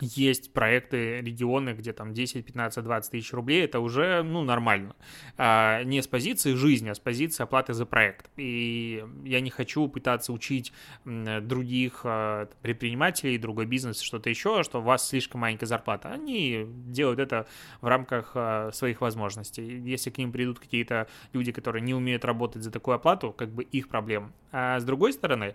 есть 0.00 0.52
проекты, 0.52 1.22
регионы, 1.22 1.70
где 1.70 1.92
там 1.92 2.12
10, 2.12 2.44
15, 2.44 2.84
20 2.84 3.10
тысяч 3.10 3.32
рублей, 3.32 3.64
это 3.64 3.80
уже, 3.80 4.22
ну, 4.22 4.42
нормально. 4.42 4.94
А, 5.38 5.82
не 5.84 6.02
с 6.02 6.06
позиции 6.06 6.52
жизни, 6.52 6.90
а 6.90 6.94
с 6.94 6.98
позиции 6.98 7.42
оплаты 7.42 7.72
за 7.72 7.86
проект. 7.86 8.30
И 8.36 9.02
я 9.24 9.40
не 9.40 9.48
хочу 9.48 9.88
пытаться 9.88 10.32
учить 10.32 10.72
других 11.04 12.00
а, 12.04 12.48
предпринимателей, 12.60 13.38
другой 13.38 13.64
бизнес, 13.64 14.00
что-то 14.00 14.28
еще, 14.28 14.62
что 14.64 14.80
у 14.80 14.82
вас 14.82 15.08
слишком 15.08 15.40
маленькая 15.40 15.66
зарплата. 15.66 16.10
Они 16.10 16.66
делают 16.86 17.18
это 17.18 17.46
в 17.80 17.86
рамках 17.86 18.32
а, 18.34 18.70
своих 18.72 19.00
возможностей. 19.00 19.80
Если 19.84 20.10
к 20.10 20.18
ним 20.18 20.30
придут 20.30 20.58
какие-то 20.58 21.08
люди, 21.32 21.52
которые 21.52 21.82
не 21.82 21.94
умеют 21.94 22.26
работать 22.26 22.62
за 22.62 22.70
такую 22.70 22.96
оплату, 22.96 23.32
как 23.32 23.48
бы 23.48 23.62
их 23.62 23.88
проблема. 23.88 24.30
А 24.52 24.78
с 24.78 24.84
другой 24.84 25.14
стороны, 25.14 25.54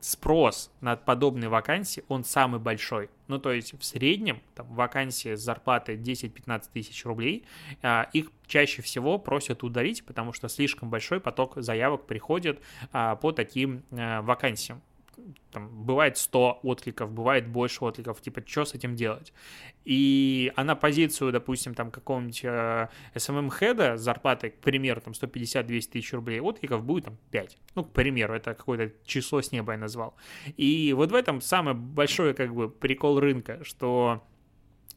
спрос 0.00 0.70
на 0.80 0.96
подобные 0.96 1.48
вакансии, 1.48 2.04
он 2.08 2.24
самый 2.24 2.60
большой. 2.60 3.10
Ну, 3.26 3.38
то 3.38 3.52
есть 3.52 3.78
в 3.78 3.84
среднем 3.84 4.40
там, 4.54 4.66
вакансии 4.68 5.34
с 5.34 5.40
зарплатой 5.40 5.96
10-15 5.96 6.64
тысяч 6.72 7.04
рублей, 7.04 7.44
а, 7.82 8.08
их 8.12 8.30
чаще 8.46 8.82
всего 8.82 9.18
просят 9.18 9.62
удалить, 9.62 10.04
потому 10.04 10.32
что 10.32 10.48
слишком 10.48 10.88
большой 10.90 11.20
поток 11.20 11.54
заявок 11.56 12.06
приходит 12.06 12.60
а, 12.92 13.16
по 13.16 13.32
таким 13.32 13.82
а, 13.90 14.22
вакансиям 14.22 14.82
там, 15.50 15.68
бывает 15.84 16.16
100 16.16 16.60
откликов, 16.62 17.10
бывает 17.10 17.48
больше 17.48 17.84
откликов, 17.84 18.20
типа, 18.20 18.42
что 18.46 18.64
с 18.64 18.74
этим 18.74 18.94
делать? 18.94 19.32
И 19.84 20.52
она 20.56 20.74
позицию, 20.74 21.32
допустим, 21.32 21.74
там, 21.74 21.90
какого-нибудь 21.90 22.40
э, 22.44 22.88
SMM-хеда 23.14 23.96
с 23.96 24.00
зарплатой, 24.00 24.50
к 24.50 24.60
примеру, 24.60 25.00
там, 25.00 25.12
150-200 25.12 25.90
тысяч 25.90 26.12
рублей 26.12 26.40
откликов 26.40 26.84
будет 26.84 27.04
там 27.04 27.16
5. 27.30 27.58
Ну, 27.74 27.84
к 27.84 27.92
примеру, 27.92 28.34
это 28.34 28.54
какое-то 28.54 28.94
число 29.04 29.40
с 29.40 29.52
неба 29.52 29.72
я 29.72 29.78
назвал. 29.78 30.14
И 30.56 30.92
вот 30.92 31.10
в 31.10 31.14
этом 31.14 31.40
самый 31.40 31.74
большой, 31.74 32.34
как 32.34 32.54
бы, 32.54 32.68
прикол 32.68 33.20
рынка, 33.20 33.64
что 33.64 34.22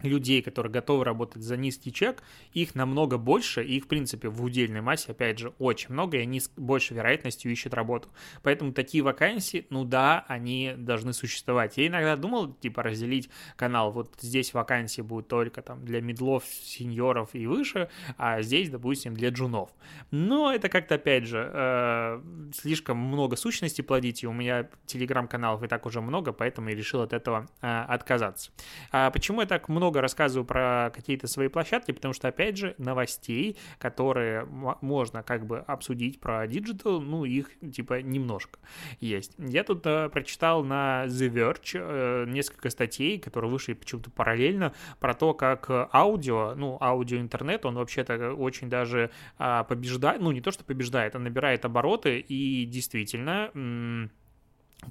людей, 0.04 0.42
которые 0.42 0.72
готовы 0.72 1.04
работать 1.04 1.44
за 1.44 1.58
низкий 1.58 1.92
чек, 1.92 2.24
их 2.54 2.76
намного 2.76 3.18
больше, 3.18 3.64
и 3.64 3.78
их, 3.78 3.86
в 3.86 3.88
принципе, 3.88 4.30
в 4.30 4.44
удельной 4.44 4.82
массе, 4.82 5.12
опять 5.12 5.40
же, 5.40 5.54
очень 5.60 5.92
много, 5.94 6.18
и 6.18 6.22
они 6.22 6.40
с 6.40 6.50
большей 6.56 6.96
вероятностью 6.96 7.52
ищут 7.52 7.74
работу. 7.74 8.10
Поэтому 8.44 8.74
такие 8.74 9.04
вакансии, 9.04 9.66
ну 9.70 9.86
да, 9.86 10.26
они 10.28 10.74
должны 10.78 11.14
существовать. 11.14 11.78
Я 11.78 11.88
иногда 11.88 12.16
думал, 12.16 12.54
типа, 12.54 12.84
разделить 12.84 13.30
канал, 13.56 13.92
вот 13.92 14.16
здесь 14.20 14.54
вакансии 14.54 15.02
будут 15.02 15.28
только 15.28 15.62
там 15.62 15.86
для 15.86 16.02
мидлов, 16.02 16.44
сеньоров 16.46 17.30
и 17.34 17.48
выше, 17.48 17.90
а 18.18 18.42
здесь, 18.42 18.70
допустим, 18.70 19.14
для 19.14 19.30
джунов. 19.30 19.70
Но 20.12 20.54
это 20.54 20.70
как-то, 20.70 20.96
опять 20.96 21.26
же, 21.26 21.50
э, 21.54 22.22
слишком 22.54 22.98
много 22.98 23.36
сущностей 23.36 23.84
плодить, 23.84 24.24
и 24.24 24.28
у 24.28 24.34
меня 24.34 24.70
телеграм-каналов 24.86 25.64
и 25.64 25.68
так 25.68 25.86
уже 25.86 26.02
много, 26.02 26.34
поэтому 26.34 26.70
я 26.70 26.76
решил 26.76 27.02
от 27.02 27.14
этого 27.14 27.48
э, 27.62 27.82
отказаться. 27.88 28.52
А 28.92 29.10
почему 29.12 29.42
я 29.42 29.48
так 29.48 29.70
много 29.70 29.91
много 29.92 30.02
рассказываю 30.02 30.46
про 30.46 30.90
какие-то 30.96 31.28
свои 31.28 31.50
площадки, 31.50 31.92
потому 31.92 32.14
что, 32.14 32.30
опять 32.30 32.56
же, 32.56 32.76
новостей, 32.78 33.58
которые 33.78 34.46
можно 34.46 35.22
как 35.22 35.46
бы 35.46 35.60
обсудить 35.60 36.22
про 36.22 36.48
digital, 36.48 37.02
ну, 37.02 37.26
их 37.26 37.52
типа 37.74 38.02
немножко 38.02 38.60
есть. 39.02 39.34
Я 39.38 39.66
тут 39.66 39.86
э, 39.86 40.08
прочитал 40.08 40.64
на 40.64 41.08
The 41.08 41.30
Verge 41.30 41.74
э, 41.74 42.26
несколько 42.30 42.70
статей, 42.70 43.20
которые 43.20 43.52
вышли 43.52 43.74
почему-то 43.74 44.10
параллельно, 44.12 44.74
про 45.02 45.14
то, 45.14 45.34
как 45.34 45.70
аудио, 45.70 46.56
ну, 46.56 46.78
аудио-интернет, 46.80 47.66
он 47.66 47.76
вообще-то 47.76 48.34
очень 48.34 48.70
даже 48.70 49.12
э, 49.40 49.64
побеждает, 49.68 50.22
ну, 50.22 50.32
не 50.32 50.40
то, 50.40 50.52
что 50.52 50.64
побеждает, 50.64 51.18
он 51.18 51.24
набирает 51.24 51.66
обороты, 51.66 52.20
и 52.20 52.66
действительно 52.66 53.52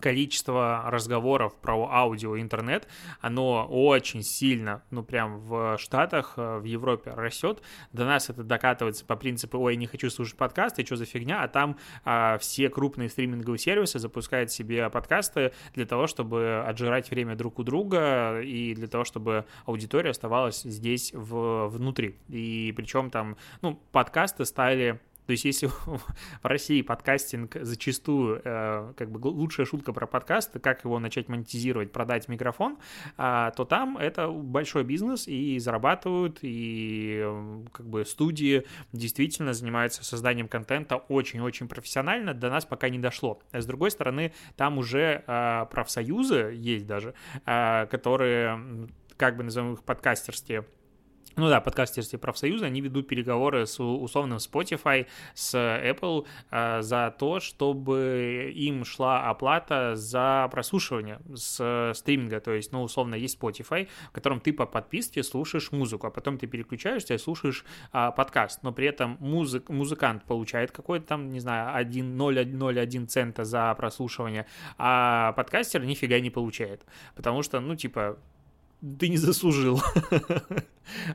количество 0.01 0.85
разговоров 0.87 1.55
про 1.57 1.89
аудио 1.91 2.37
и 2.37 2.41
интернет, 2.41 2.87
оно 3.21 3.67
очень 3.69 4.23
сильно, 4.23 4.83
ну 4.91 5.03
прям 5.03 5.39
в 5.41 5.79
Штатах, 5.79 6.35
э, 6.37 6.59
в 6.59 6.65
Европе 6.65 7.13
растет. 7.13 7.63
До 7.93 8.05
нас 8.05 8.31
это 8.31 8.45
докатывается 8.45 9.05
по 9.05 9.17
принципу, 9.17 9.59
ой, 9.59 9.77
не 9.77 9.87
хочу 9.87 10.11
слушать 10.11 10.37
подкасты, 10.37 10.85
что 10.85 10.97
за 10.97 11.07
фигня, 11.07 11.43
а 11.43 11.49
там 11.49 11.77
а, 12.05 12.39
все 12.39 12.69
крупные 12.69 13.09
стриминговые 13.09 13.59
сервисы 13.59 13.99
запускают 13.99 14.53
себе 14.53 14.89
подкасты 14.91 15.53
для 15.75 15.87
того, 15.87 16.07
чтобы 16.07 16.63
отжирать 16.67 17.11
время 17.11 17.35
друг 17.35 17.59
у 17.59 17.63
друга 17.63 18.41
и 18.41 18.75
для 18.75 18.87
того, 18.87 19.05
чтобы 19.05 19.45
аудитория 19.67 20.11
оставалась 20.11 20.63
здесь 20.63 21.13
в, 21.15 21.69
внутри. 21.69 22.17
И 22.29 22.73
причем 22.77 23.11
там, 23.11 23.37
ну, 23.63 23.81
подкасты 23.93 24.45
стали 24.45 25.01
то 25.31 25.33
есть 25.33 25.45
если 25.45 25.67
в 25.87 26.01
России 26.43 26.83
подкастинг 26.83 27.55
зачастую, 27.61 28.43
э, 28.45 28.95
как 28.97 29.13
бы 29.13 29.25
лучшая 29.29 29.65
шутка 29.65 29.93
про 29.93 30.09
подкаст, 30.09 30.59
как 30.59 30.83
его 30.83 30.99
начать 30.99 31.29
монетизировать, 31.29 31.93
продать 31.93 32.27
микрофон, 32.27 32.79
э, 33.17 33.53
то 33.57 33.65
там 33.65 33.97
это 33.97 34.27
большой 34.27 34.83
бизнес, 34.83 35.29
и 35.29 35.57
зарабатывают, 35.61 36.41
и 36.43 37.25
как 37.71 37.87
бы 37.87 38.05
студии 38.05 38.65
действительно 38.93 39.53
занимаются 39.53 40.05
созданием 40.05 40.49
контента 40.49 40.97
очень-очень 40.97 41.69
профессионально, 41.69 42.35
до 42.35 42.51
нас 42.51 42.65
пока 42.65 42.89
не 42.89 42.99
дошло. 42.99 43.41
А 43.53 43.61
с 43.61 43.67
другой 43.67 43.93
стороны, 43.93 44.33
там 44.57 44.79
уже 44.79 45.23
э, 45.25 45.67
профсоюзы 45.71 46.55
есть 46.57 46.89
даже, 46.89 47.15
которые, 47.45 48.89
как 49.17 49.37
бы 49.37 49.45
назовем 49.45 49.75
их 49.75 49.85
подкастерские, 49.85 50.65
ну 51.41 51.49
да, 51.49 51.61
подкастерские 51.61 52.19
профсоюзы, 52.19 52.67
они 52.67 52.83
ведут 52.83 53.09
переговоры 53.09 53.67
с 53.67 53.83
условным 53.83 54.39
Spotify, 54.39 55.07
с 55.35 55.55
Apple 55.55 56.27
э, 56.51 56.83
за 56.83 57.15
то, 57.19 57.41
чтобы 57.41 58.53
им 58.55 58.85
шла 58.85 59.29
оплата 59.31 59.97
за 59.97 60.49
прослушивание 60.53 61.19
с 61.35 61.93
стриминга. 61.95 62.41
То 62.41 62.53
есть, 62.53 62.73
ну, 62.73 62.83
условно, 62.83 63.15
есть 63.15 63.41
Spotify, 63.41 63.89
в 64.11 64.13
котором 64.13 64.41
ты 64.41 64.53
по 64.53 64.67
подписке 64.67 65.23
слушаешь 65.23 65.73
музыку, 65.73 66.07
а 66.07 66.11
потом 66.11 66.37
ты 66.37 66.47
переключаешься 66.47 67.15
и 67.15 67.19
слушаешь 67.19 67.65
э, 67.93 68.11
подкаст. 68.15 68.63
Но 68.63 68.73
при 68.73 68.87
этом 68.87 69.17
музык, 69.21 69.71
музыкант 69.71 70.25
получает 70.25 70.71
какой-то 70.73 71.07
там, 71.07 71.31
не 71.31 71.41
знаю, 71.41 71.75
1,001 71.75 73.09
цента 73.09 73.45
за 73.45 73.75
прослушивание, 73.75 74.47
а 74.77 75.33
подкастер 75.33 75.85
нифига 75.85 76.21
не 76.21 76.31
получает. 76.31 76.85
Потому 77.15 77.43
что, 77.43 77.61
ну, 77.61 77.77
типа, 77.77 78.19
ты 78.99 79.09
не 79.09 79.17
заслужил. 79.17 79.83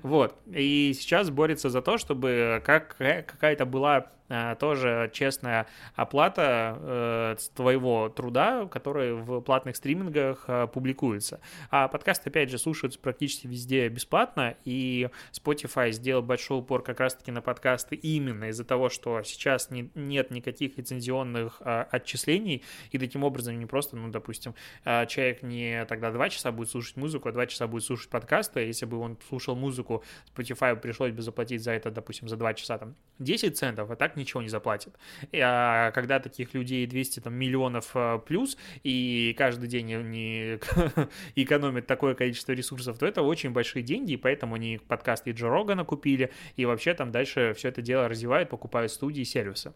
вот. 0.03 0.36
И 0.48 0.93
сейчас 0.98 1.29
борется 1.29 1.69
за 1.69 1.81
то, 1.81 1.98
чтобы 1.98 2.62
как, 2.65 2.95
какая-то 2.98 3.65
была 3.65 4.12
Э, 4.25 4.25
тоже 4.60 5.10
честная 5.13 5.67
оплата 5.96 6.77
э, 6.79 7.36
твоего 7.53 8.10
труда, 8.10 8.67
который 8.67 9.13
в 9.13 9.41
платных 9.41 9.75
стримингах 9.75 10.46
э, 10.48 10.67
публикуется. 10.67 11.39
А 11.70 11.88
подкаст, 11.88 12.25
опять 12.25 12.50
же, 12.50 12.58
слушаются 12.58 13.00
практически 13.00 13.48
везде 13.48 13.88
бесплатно, 13.88 14.55
и 14.65 15.10
Spotify 15.32 15.91
сделал 15.91 16.24
большой 16.24 16.60
упор 16.60 16.84
как 16.84 17.00
раз-таки 17.00 17.32
на 17.32 17.41
подкасты 17.41 17.96
именно 17.96 18.46
из-за 18.50 18.63
того, 18.63 18.89
что 18.89 19.22
сейчас 19.24 19.70
не, 19.70 19.89
нет 19.96 20.32
никаких 20.32 20.77
лицензионных 20.77 21.62
отчислений, 21.62 22.63
и 22.91 22.98
таким 22.98 23.24
образом 23.24 23.60
не 23.60 23.65
просто, 23.65 23.96
ну, 23.96 24.10
допустим, 24.10 24.55
человек 24.84 25.44
не 25.44 25.86
тогда 25.86 26.12
два 26.12 26.29
часа 26.29 26.51
будет 26.51 26.70
слушать 26.70 26.98
музыку, 26.98 27.29
а 27.29 27.32
два 27.32 27.46
часа 27.46 27.67
будет 27.67 27.84
слушать 27.84 28.10
подкасты, 28.10 28.62
если 28.62 28.86
бы 28.86 28.98
он 28.98 29.17
слушал 29.27 29.55
музыку, 29.55 30.03
Spotify 30.34 30.75
пришлось 30.75 31.12
бы 31.12 31.22
заплатить 31.22 31.63
за 31.63 31.72
это, 31.72 31.91
допустим, 31.91 32.27
за 32.27 32.38
два 32.38 32.53
часа 32.53 32.77
там 32.77 32.96
10 33.20 33.58
центов, 33.58 33.91
а 33.91 33.96
так 33.96 34.14
ничего 34.15 34.41
не 34.41 34.50
заплатит. 34.50 34.95
А 35.34 35.91
когда 35.91 36.19
таких 36.19 36.53
людей 36.53 36.86
200 36.86 37.22
там, 37.22 37.34
миллионов 37.34 37.91
а, 37.93 38.19
плюс, 38.19 38.57
и 38.84 39.36
каждый 39.38 39.67
день 39.67 39.93
они 39.93 40.60
экономят 41.36 41.88
такое 41.88 42.15
количество 42.15 42.51
ресурсов, 42.51 42.98
то 42.98 43.05
это 43.05 43.22
очень 43.22 43.51
большие 43.51 43.84
деньги, 43.84 44.13
и 44.13 44.17
поэтому 44.17 44.55
они 44.55 44.79
подкасты 44.88 45.31
Джо 45.31 45.50
Рогана 45.50 45.86
купили, 45.86 46.31
и 46.55 46.65
вообще 46.65 46.93
там 46.93 47.12
дальше 47.12 47.53
все 47.55 47.69
это 47.69 47.81
дело 47.81 48.07
развивают, 48.07 48.50
покупают 48.50 48.91
студии 48.91 49.22
и 49.22 49.25
сервисы. 49.25 49.74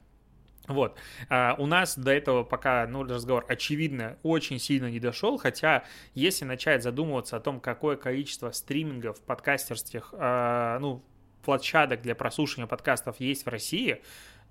Вот. 0.70 0.96
А 1.30 1.56
у 1.58 1.66
нас 1.66 1.98
до 1.98 2.12
этого 2.12 2.44
пока, 2.44 2.86
ну, 2.88 3.04
разговор, 3.04 3.44
очевидно, 3.50 4.18
очень 4.22 4.60
сильно 4.60 4.90
не 4.90 5.00
дошел, 5.00 5.38
хотя 5.38 5.84
если 6.14 6.46
начать 6.46 6.84
задумываться 6.84 7.38
о 7.38 7.40
том, 7.40 7.60
какое 7.60 7.98
количество 7.98 8.52
стримингов, 8.52 9.20
подкастерских, 9.22 10.14
а, 10.14 10.78
ну, 10.80 11.04
площадок 11.50 12.04
для 12.04 12.14
прослушивания 12.14 12.68
подкастов 12.68 13.20
есть 13.20 13.44
в 13.44 13.50
России, 13.50 14.04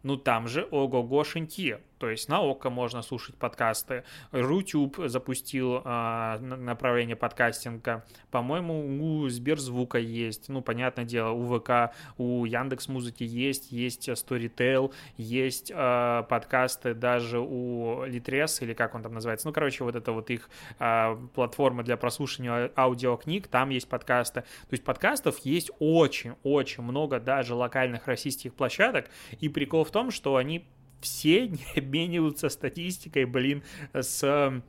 ну 0.02 0.17
там 0.17 0.49
же 0.49 0.67
ого-гошеньки. 0.69 1.78
То 1.99 2.09
есть 2.09 2.28
на 2.28 2.40
ОКО 2.40 2.71
можно 2.71 3.02
слушать 3.02 3.37
подкасты. 3.37 4.05
Рутюб 4.31 4.97
запустил 5.07 5.83
а, 5.85 6.38
направление 6.38 7.17
подкастинга. 7.17 8.05
По-моему, 8.31 9.23
у 9.23 9.28
Сберзвука 9.28 9.99
есть. 9.99 10.49
Ну, 10.49 10.62
понятное 10.62 11.05
дело, 11.05 11.31
у 11.31 11.59
ВК, 11.59 11.95
у 12.17 12.45
Яндекс 12.45 12.88
Музыки 12.88 13.25
есть. 13.25 13.73
Есть 13.73 14.09
Storytel, 14.09 14.93
есть 15.17 15.73
а, 15.75 16.23
подкасты 16.25 16.95
даже 16.95 17.40
у 17.40 18.05
Litres, 18.05 18.62
или 18.62 18.75
как 18.75 18.95
он 18.95 19.02
там 19.02 19.14
называется. 19.14 19.47
Ну, 19.49 19.52
короче, 19.52 19.85
вот 19.85 19.97
это 19.97 20.12
вот 20.12 20.31
их 20.31 20.49
а, 20.78 21.17
платформа 21.35 21.83
для 21.83 21.97
прослушивания 21.97 22.71
аудиокниг. 22.76 23.49
Там 23.49 23.71
есть 23.71 23.88
подкасты. 23.88 24.43
То 24.43 24.73
есть 24.73 24.85
подкастов 24.85 25.38
есть 25.40 25.71
очень-очень 25.81 26.83
много 26.83 27.19
даже 27.19 27.55
локальных 27.55 28.07
российских 28.07 28.55
площадок. 28.55 29.07
И 29.40 29.49
прикол 29.49 29.85
в 29.85 29.90
том, 29.90 30.11
что 30.11 30.37
они 30.37 30.67
все 31.00 31.49
не 31.49 31.64
обмениваются 31.76 32.49
статистикой, 32.49 33.25
блин, 33.25 33.62
с 33.93 34.62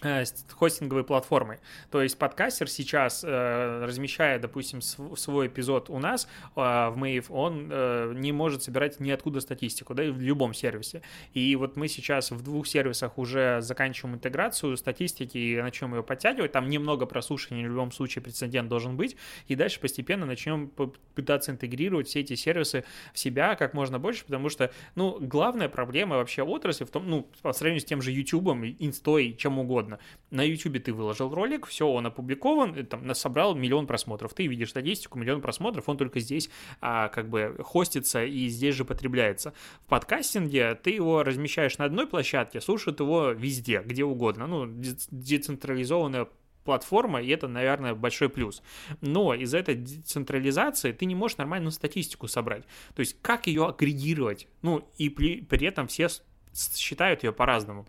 хостинговой 0.00 1.02
платформой. 1.02 1.58
То 1.90 2.02
есть 2.02 2.16
подкастер 2.18 2.68
сейчас, 2.68 3.24
э, 3.24 3.84
размещая, 3.84 4.38
допустим, 4.38 4.80
свой 4.80 5.48
эпизод 5.48 5.90
у 5.90 5.98
нас 5.98 6.28
э, 6.54 6.60
в 6.60 6.94
Mave, 6.96 7.26
он 7.30 7.68
э, 7.70 8.12
не 8.14 8.30
может 8.30 8.62
собирать 8.62 9.00
ниоткуда 9.00 9.40
статистику, 9.40 9.94
да, 9.94 10.04
и 10.04 10.10
в 10.10 10.20
любом 10.20 10.54
сервисе. 10.54 11.02
И 11.34 11.56
вот 11.56 11.76
мы 11.76 11.88
сейчас 11.88 12.30
в 12.30 12.42
двух 12.42 12.68
сервисах 12.68 13.18
уже 13.18 13.60
заканчиваем 13.60 14.16
интеграцию 14.16 14.76
статистики 14.76 15.36
и 15.36 15.60
начнем 15.60 15.94
ее 15.94 16.02
подтягивать. 16.04 16.52
Там 16.52 16.68
немного 16.68 17.06
прослушивания 17.06 17.66
в 17.66 17.72
любом 17.72 17.90
случае 17.90 18.22
прецедент 18.22 18.68
должен 18.68 18.96
быть. 18.96 19.16
И 19.48 19.56
дальше 19.56 19.80
постепенно 19.80 20.26
начнем 20.26 20.70
пытаться 21.14 21.50
интегрировать 21.50 22.06
все 22.06 22.20
эти 22.20 22.34
сервисы 22.36 22.84
в 23.12 23.18
себя 23.18 23.56
как 23.56 23.74
можно 23.74 23.98
больше, 23.98 24.24
потому 24.24 24.48
что, 24.48 24.70
ну, 24.94 25.18
главная 25.20 25.68
проблема 25.68 26.16
вообще 26.16 26.42
отрасли 26.42 26.84
в 26.84 26.90
том, 26.90 27.08
ну, 27.08 27.28
по 27.42 27.52
сравнению 27.52 27.80
с 27.80 27.84
тем 27.84 28.00
же 28.00 28.12
YouTube, 28.12 28.48
инстой, 28.78 29.34
чем 29.36 29.58
угодно, 29.58 29.87
угодно. 29.88 29.98
На 30.30 30.42
YouTube 30.42 30.82
ты 30.82 30.92
выложил 30.92 31.34
ролик, 31.34 31.66
все, 31.66 31.86
он 31.86 32.06
опубликован, 32.06 32.86
там 32.86 33.14
собрал 33.14 33.54
миллион 33.54 33.86
просмотров. 33.86 34.34
Ты 34.34 34.46
видишь 34.46 34.70
статистику, 34.70 35.18
миллион 35.18 35.40
просмотров, 35.40 35.88
он 35.88 35.96
только 35.96 36.20
здесь 36.20 36.50
а, 36.80 37.08
как 37.08 37.28
бы 37.28 37.56
хостится 37.64 38.24
и 38.24 38.48
здесь 38.48 38.74
же 38.74 38.84
потребляется. 38.84 39.52
В 39.86 39.88
подкастинге 39.88 40.74
ты 40.74 40.90
его 40.90 41.22
размещаешь 41.22 41.78
на 41.78 41.84
одной 41.86 42.06
площадке, 42.06 42.60
слушают 42.60 43.00
его 43.00 43.30
везде, 43.30 43.82
где 43.84 44.04
угодно. 44.04 44.46
Ну, 44.46 44.66
децентрализованная 45.10 46.28
платформа, 46.64 47.22
и 47.22 47.28
это, 47.28 47.48
наверное, 47.48 47.94
большой 47.94 48.28
плюс. 48.28 48.62
Но 49.00 49.32
из-за 49.32 49.58
этой 49.58 49.74
децентрализации 49.74 50.92
ты 50.92 51.06
не 51.06 51.14
можешь 51.14 51.38
нормальную 51.38 51.72
статистику 51.72 52.28
собрать. 52.28 52.64
То 52.94 53.00
есть 53.00 53.16
как 53.22 53.46
ее 53.46 53.66
агрегировать? 53.66 54.48
Ну, 54.60 54.86
и 54.98 55.08
при, 55.08 55.40
при 55.40 55.66
этом 55.66 55.86
все 55.86 56.08
считают 56.54 57.24
ее 57.24 57.32
по-разному 57.32 57.86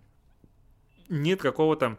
нет 1.09 1.41
какого-то 1.41 1.97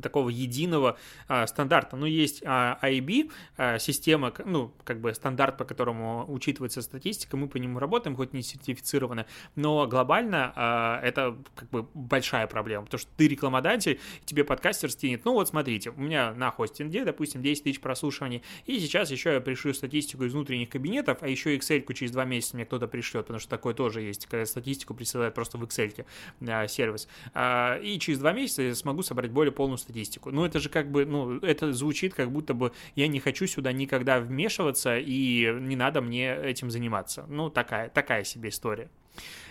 такого 0.00 0.28
единого 0.28 0.98
а, 1.28 1.46
стандарта. 1.46 1.96
Ну, 1.96 2.06
есть 2.06 2.42
а, 2.44 2.78
IB, 2.82 3.30
а, 3.56 3.78
система, 3.78 4.32
ну, 4.44 4.72
как 4.84 5.00
бы 5.00 5.14
стандарт, 5.14 5.56
по 5.56 5.64
которому 5.64 6.24
учитывается 6.28 6.82
статистика, 6.82 7.36
мы 7.36 7.48
по 7.48 7.56
нему 7.56 7.78
работаем, 7.78 8.16
хоть 8.16 8.32
не 8.32 8.42
сертифицированы, 8.42 9.26
но 9.56 9.86
глобально 9.86 10.52
а, 10.56 11.00
это 11.02 11.36
как 11.54 11.70
бы 11.70 11.86
большая 11.94 12.46
проблема, 12.46 12.84
потому 12.84 12.98
что 12.98 13.10
ты 13.16 13.28
рекламодатель, 13.28 14.00
тебе 14.24 14.44
подкастер 14.44 14.90
стянет, 14.90 15.24
ну 15.24 15.34
вот 15.34 15.48
смотрите, 15.48 15.90
у 15.90 16.00
меня 16.00 16.32
на 16.34 16.50
хостинге, 16.50 17.04
допустим, 17.04 17.42
10 17.42 17.64
тысяч 17.64 17.80
прослушиваний, 17.80 18.42
и 18.66 18.78
сейчас 18.78 19.10
еще 19.10 19.34
я 19.34 19.40
пришлю 19.40 19.74
статистику 19.74 20.24
из 20.24 20.32
внутренних 20.32 20.68
кабинетов, 20.68 21.18
а 21.20 21.28
еще 21.28 21.56
Excel 21.56 21.92
через 21.94 22.12
два 22.12 22.24
месяца 22.24 22.56
мне 22.56 22.64
кто-то 22.64 22.88
пришлет, 22.88 23.26
потому 23.26 23.40
что 23.40 23.50
такое 23.50 23.74
тоже 23.74 24.02
есть, 24.02 24.26
когда 24.26 24.44
статистику 24.46 24.94
присылают 24.94 25.34
просто 25.34 25.58
в 25.58 25.62
Excel 25.64 26.04
а, 26.46 26.66
сервис, 26.68 27.08
а, 27.32 27.78
и 27.78 27.98
через 27.98 28.18
два 28.18 28.32
месяца 28.32 28.62
я 28.62 28.74
смогу 28.74 29.02
собрать 29.02 29.30
более 29.30 29.52
полную 29.52 29.78
статистику. 29.84 30.30
Ну, 30.30 30.44
это 30.44 30.58
же 30.58 30.68
как 30.68 30.90
бы, 30.90 31.06
ну, 31.06 31.38
это 31.38 31.72
звучит 31.72 32.14
как 32.14 32.30
будто 32.30 32.54
бы 32.54 32.72
я 32.96 33.06
не 33.06 33.20
хочу 33.20 33.46
сюда 33.46 33.72
никогда 33.72 34.18
вмешиваться, 34.20 34.98
и 34.98 35.48
не 35.60 35.76
надо 35.76 36.00
мне 36.00 36.34
этим 36.34 36.70
заниматься. 36.70 37.24
Ну, 37.28 37.50
такая, 37.50 37.88
такая 37.88 38.24
себе 38.24 38.48
история. 38.48 38.90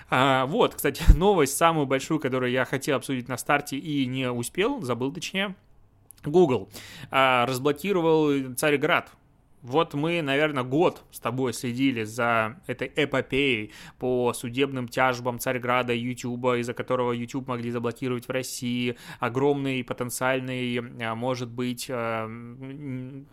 А, 0.09 0.45
вот, 0.45 0.75
кстати, 0.75 1.03
новость 1.15 1.57
самую 1.57 1.85
большую, 1.85 2.19
которую 2.19 2.51
я 2.51 2.65
хотел 2.65 2.97
обсудить 2.97 3.27
на 3.27 3.37
старте 3.37 3.77
и 3.77 4.05
не 4.05 4.29
успел, 4.29 4.81
забыл 4.81 5.11
точнее. 5.11 5.55
Google 6.25 6.69
а, 7.11 7.45
разблокировал 7.45 8.53
Царьград 8.55 9.11
вот 9.63 9.93
мы, 9.93 10.22
наверное, 10.22 10.63
год 10.63 11.03
с 11.12 11.22
тобой 11.22 11.53
следили 11.53 12.03
за 12.03 12.62
этой 12.67 12.91
эпопеей 12.93 13.72
по 13.98 14.34
судебным 14.34 14.89
тяжбам 14.89 15.39
Царьграда 15.39 15.93
Ютуба, 15.93 16.58
из-за 16.58 16.74
которого 16.74 17.13
YouTube 17.13 17.48
могли 17.48 17.72
заблокировать 17.72 18.27
в 18.27 18.29
России. 18.29 18.98
Огромный 19.22 19.86
потенциальный, 19.86 20.79
а, 21.01 21.15
может 21.15 21.50
быть, 21.50 21.88
а, 21.89 22.29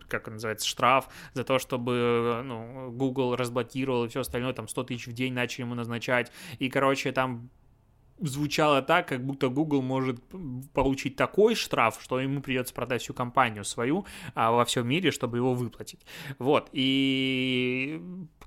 как 0.07 0.29
называется, 0.29 0.65
штраф 0.65 1.09
за 1.33 1.43
то, 1.43 1.59
чтобы 1.59 2.41
ну, 2.45 2.91
Google 2.91 3.35
разблокировал 3.35 4.05
и 4.05 4.07
все 4.07 4.21
остальное, 4.21 4.53
там 4.53 4.69
100 4.69 4.83
тысяч 4.85 5.07
в 5.07 5.13
день 5.13 5.33
начали 5.33 5.63
ему 5.63 5.75
назначать. 5.75 6.31
И, 6.59 6.69
короче, 6.69 7.11
там 7.11 7.49
звучало 8.21 8.81
так, 8.81 9.07
как 9.07 9.25
будто 9.25 9.49
Google 9.49 9.81
может 9.81 10.19
получить 10.73 11.15
такой 11.15 11.55
штраф, 11.55 11.99
что 12.01 12.19
ему 12.19 12.41
придется 12.41 12.73
продать 12.73 13.01
всю 13.01 13.13
компанию 13.13 13.63
свою 13.63 14.05
а, 14.35 14.51
во 14.51 14.65
всем 14.65 14.87
мире, 14.87 15.11
чтобы 15.11 15.37
его 15.37 15.53
выплатить. 15.53 16.05
Вот, 16.39 16.69
и 16.71 18.01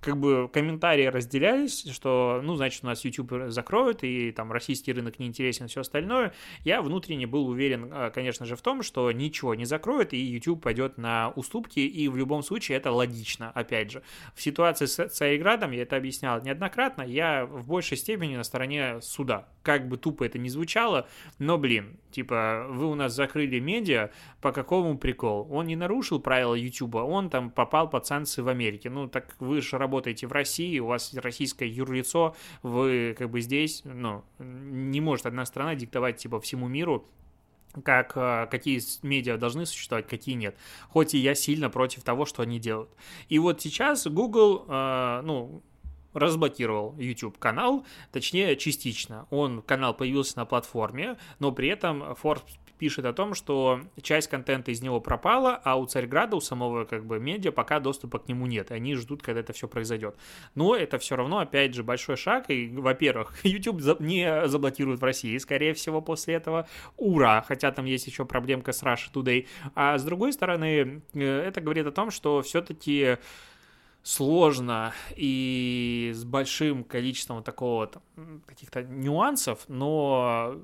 как 0.04 0.18
бы 0.18 0.50
комментарии 0.52 1.06
разделялись, 1.06 1.90
что, 1.90 2.40
ну, 2.42 2.56
значит, 2.56 2.84
у 2.84 2.86
нас 2.86 3.04
YouTube 3.04 3.48
закроют, 3.48 4.04
и 4.04 4.32
там 4.32 4.52
российский 4.52 4.92
рынок 4.92 5.18
не 5.18 5.26
интересен, 5.26 5.66
все 5.66 5.80
остальное. 5.80 6.34
Я 6.62 6.82
внутренне 6.82 7.26
был 7.26 7.48
уверен, 7.48 7.88
а, 7.90 8.10
конечно 8.10 8.44
же, 8.44 8.54
в 8.54 8.60
том, 8.60 8.82
что 8.82 9.10
ничего 9.12 9.54
не 9.54 9.64
закроют, 9.64 10.12
и 10.12 10.18
YouTube 10.18 10.62
пойдет 10.62 10.98
на 10.98 11.30
уступки, 11.30 11.80
и 11.80 12.08
в 12.08 12.16
любом 12.16 12.42
случае 12.42 12.76
это 12.76 12.92
логично, 12.92 13.50
опять 13.50 13.90
же. 13.90 14.02
В 14.34 14.42
ситуации 14.42 14.86
с 14.86 15.08
Царьградом, 15.08 15.72
я 15.72 15.82
это 15.82 15.96
объяснял 15.96 16.40
неоднократно, 16.42 17.02
я 17.02 17.46
в 17.46 17.66
большей 17.66 17.96
степени 17.96 18.36
на 18.36 18.44
стороне 18.44 19.00
суда. 19.00 19.48
Как 19.64 19.88
бы 19.88 19.96
тупо 19.96 20.22
это 20.22 20.38
ни 20.38 20.48
звучало, 20.48 21.08
но, 21.40 21.58
блин, 21.58 21.98
типа, 22.12 22.68
вы 22.70 22.86
у 22.86 22.94
нас 22.94 23.12
закрыли 23.14 23.58
медиа, 23.58 24.10
по 24.40 24.52
какому 24.52 24.96
приколу? 24.96 25.48
Он 25.50 25.66
не 25.66 25.74
нарушил 25.74 26.20
правила 26.20 26.54
YouTube, 26.54 26.94
он 26.94 27.30
там 27.30 27.50
попал 27.50 27.90
под 27.90 28.06
санкции 28.06 28.42
в 28.42 28.48
Америке. 28.48 28.90
Ну, 28.90 29.08
так 29.08 29.34
вы 29.40 29.60
же 29.60 29.76
работаете 29.76 30.04
работаете 30.04 30.26
в 30.26 30.32
России, 30.32 30.78
у 30.78 30.86
вас 30.86 31.14
российское 31.14 31.68
юрлицо, 31.68 32.34
вы 32.62 33.14
как 33.18 33.30
бы 33.30 33.40
здесь, 33.40 33.82
ну, 33.84 34.22
не 34.38 35.00
может 35.00 35.26
одна 35.26 35.46
страна 35.46 35.74
диктовать, 35.74 36.18
типа, 36.18 36.40
всему 36.40 36.68
миру, 36.68 37.06
как 37.84 38.12
э, 38.16 38.46
какие 38.50 38.80
медиа 39.02 39.36
должны 39.36 39.66
существовать, 39.66 40.06
какие 40.06 40.36
нет. 40.36 40.56
Хоть 40.90 41.14
и 41.14 41.18
я 41.18 41.34
сильно 41.34 41.70
против 41.70 42.04
того, 42.04 42.24
что 42.24 42.42
они 42.42 42.60
делают. 42.60 42.90
И 43.28 43.38
вот 43.38 43.60
сейчас 43.60 44.06
Google, 44.06 44.64
э, 44.68 45.22
ну, 45.24 45.62
разблокировал 46.14 46.96
YouTube 46.98 47.38
канал, 47.38 47.84
точнее 48.12 48.56
частично. 48.56 49.26
Он 49.30 49.62
канал 49.62 49.94
появился 49.94 50.38
на 50.38 50.46
платформе, 50.46 51.16
но 51.38 51.52
при 51.52 51.68
этом 51.68 52.02
Forbes 52.22 52.42
пишет 52.78 53.04
о 53.04 53.12
том, 53.12 53.34
что 53.34 53.80
часть 54.02 54.28
контента 54.28 54.70
из 54.70 54.82
него 54.82 55.00
пропала, 55.00 55.60
а 55.64 55.76
у 55.76 55.86
Царьграда, 55.86 56.36
у 56.36 56.40
самого 56.40 56.84
как 56.84 57.06
бы 57.06 57.18
медиа 57.18 57.52
пока 57.52 57.80
доступа 57.80 58.18
к 58.18 58.28
нему 58.28 58.46
нет, 58.46 58.70
они 58.70 58.94
ждут, 58.94 59.22
когда 59.22 59.40
это 59.40 59.52
все 59.52 59.68
произойдет. 59.68 60.16
Но 60.54 60.74
это 60.74 60.98
все 60.98 61.16
равно, 61.16 61.38
опять 61.38 61.74
же, 61.74 61.82
большой 61.82 62.16
шаг, 62.16 62.50
и, 62.50 62.68
во-первых, 62.68 63.34
YouTube 63.44 63.80
не 64.00 64.48
заблокируют 64.48 65.00
в 65.00 65.04
России, 65.04 65.38
скорее 65.38 65.74
всего, 65.74 66.00
после 66.00 66.34
этого. 66.34 66.68
Ура! 66.96 67.44
Хотя 67.46 67.70
там 67.72 67.84
есть 67.84 68.06
еще 68.06 68.24
проблемка 68.24 68.72
с 68.72 68.82
Russia 68.82 69.12
Today. 69.12 69.46
А 69.74 69.98
с 69.98 70.04
другой 70.04 70.32
стороны, 70.32 71.02
э, 71.14 71.20
это 71.20 71.60
говорит 71.60 71.86
о 71.86 71.92
том, 71.92 72.10
что 72.10 72.42
все-таки 72.42 73.18
сложно 74.04 74.92
и 75.16 76.12
с 76.14 76.24
большим 76.24 76.84
количеством 76.84 77.42
такого 77.42 77.90
каких-то 78.46 78.84
нюансов, 78.84 79.64
но 79.66 80.62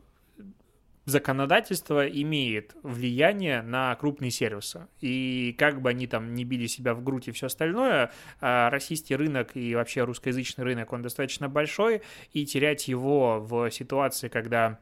законодательство 1.07 2.07
имеет 2.07 2.77
влияние 2.83 3.63
на 3.63 3.97
крупные 3.97 4.31
сервисы. 4.31 4.87
И 5.01 5.57
как 5.59 5.81
бы 5.81 5.89
они 5.89 6.07
там 6.07 6.35
не 6.35 6.45
били 6.45 6.67
себя 6.67 6.95
в 6.95 7.03
грудь 7.03 7.29
и 7.29 7.33
все 7.33 7.47
остальное, 7.47 8.13
а, 8.41 8.69
российский 8.71 9.17
рынок 9.17 9.57
и 9.57 9.75
вообще 9.75 10.05
русскоязычный 10.05 10.65
рынок, 10.65 10.93
он 10.93 11.03
достаточно 11.03 11.49
большой, 11.49 12.03
и 12.35 12.45
терять 12.45 12.89
его 12.89 13.41
в 13.41 13.71
ситуации, 13.71 14.29
когда 14.29 14.79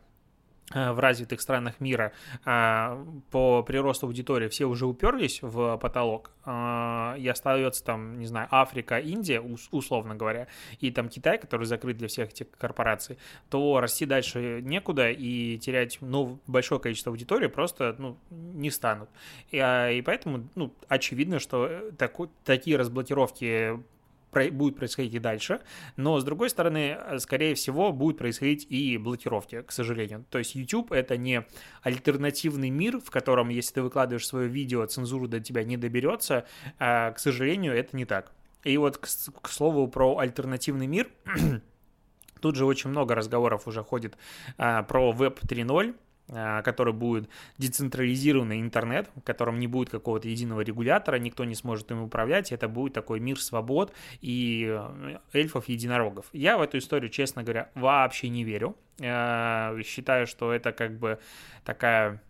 в 0.71 0.99
развитых 0.99 1.41
странах 1.41 1.81
мира 1.81 2.13
а, 2.45 3.03
по 3.31 3.63
приросту 3.63 4.07
аудитории 4.07 4.49
все 4.49 4.67
уже 4.67 4.87
уперлись 4.87 5.41
в 5.41 5.79
потолок, 5.79 6.31
а, 6.45 7.15
и 7.19 7.27
остается 7.27 7.83
там, 7.83 8.19
не 8.19 8.27
знаю, 8.27 8.49
Африка, 8.51 8.99
Индия, 8.99 9.41
условно 9.71 10.15
говоря, 10.15 10.47
и 10.81 10.91
там 10.91 11.09
Китай, 11.09 11.39
который 11.39 11.67
закрыт 11.67 11.97
для 11.97 12.09
всех 12.09 12.31
этих 12.31 12.51
корпораций, 12.51 13.19
то 13.49 13.81
расти 13.81 14.05
дальше 14.05 14.61
некуда 14.63 15.11
и 15.11 15.59
терять 15.59 15.99
ну, 16.01 16.39
большое 16.47 16.81
количество 16.81 17.11
аудитории 17.11 17.47
просто 17.49 17.97
ну, 17.99 18.19
не 18.31 18.71
станут. 18.71 19.09
И, 19.51 19.59
а, 19.59 19.91
и 19.91 20.03
поэтому 20.03 20.49
ну, 20.55 20.75
очевидно, 20.89 21.39
что 21.39 21.91
таку, 21.97 22.31
такие 22.45 22.77
разблокировки 22.77 23.83
будет 24.33 24.77
происходить 24.77 25.15
и 25.15 25.19
дальше, 25.19 25.61
но, 25.97 26.19
с 26.19 26.25
другой 26.25 26.51
стороны, 26.51 26.99
скорее 27.19 27.55
всего, 27.55 27.93
будут 27.93 28.19
происходить 28.19 28.67
и 28.69 28.97
блокировки, 28.99 29.63
к 29.63 29.73
сожалению. 29.73 30.25
То 30.31 30.39
есть 30.39 30.55
YouTube— 30.55 30.93
это 30.93 31.17
не 31.17 31.45
альтернативный 31.83 32.71
мир, 32.71 33.01
в 33.01 33.11
котором, 33.11 33.49
если 33.49 33.75
ты 33.75 33.83
выкладываешь 33.83 34.27
свое 34.27 34.49
видео, 34.49 34.85
цензура 34.87 35.27
до 35.29 35.41
тебя 35.41 35.65
не 35.65 35.77
доберется, 35.77 36.47
а, 36.79 37.13
к 37.13 37.19
сожалению, 37.19 37.75
это 37.75 37.97
не 37.97 38.05
так. 38.05 38.33
И 38.65 38.77
вот, 38.77 38.99
к, 38.99 39.07
к 39.41 39.49
слову, 39.49 39.89
про 39.89 40.19
альтернативный 40.19 40.87
мир, 40.87 41.09
тут 42.41 42.57
же 42.57 42.65
очень 42.65 42.91
много 42.91 43.15
разговоров 43.15 43.67
уже 43.67 43.83
ходит 43.83 44.17
а, 44.57 44.83
про 44.83 45.13
Web 45.13 45.41
3.0, 45.41 45.95
а, 45.95 46.08
который 46.29 46.93
будет 46.93 47.29
децентрализированный 47.59 48.61
интернет, 48.61 49.11
в 49.17 49.23
котором 49.23 49.59
не 49.59 49.67
будет 49.67 49.91
какого-то 49.91 50.29
единого 50.29 50.61
регулятора, 50.61 51.17
никто 51.17 51.45
не 51.45 51.55
сможет 51.55 51.91
им 51.91 52.03
управлять, 52.03 52.53
это 52.53 52.69
будет 52.69 52.93
такой 52.93 53.21
мир 53.21 53.41
свобод 53.41 53.93
и 54.21 54.67
э, 54.69 55.19
эльфов-единорогов. 55.33 56.27
Я 56.33 56.59
в 56.59 56.63
эту 56.63 56.79
историю, 56.79 57.11
честно 57.11 57.43
говоря, 57.43 57.71
вообще 57.75 58.29
не 58.29 58.45
верю. 58.45 58.77
Э, 58.99 59.81
считаю, 59.85 60.27
что 60.27 60.53
это 60.53 60.73
как 60.73 60.99
бы 60.99 61.19
такая 61.65 62.21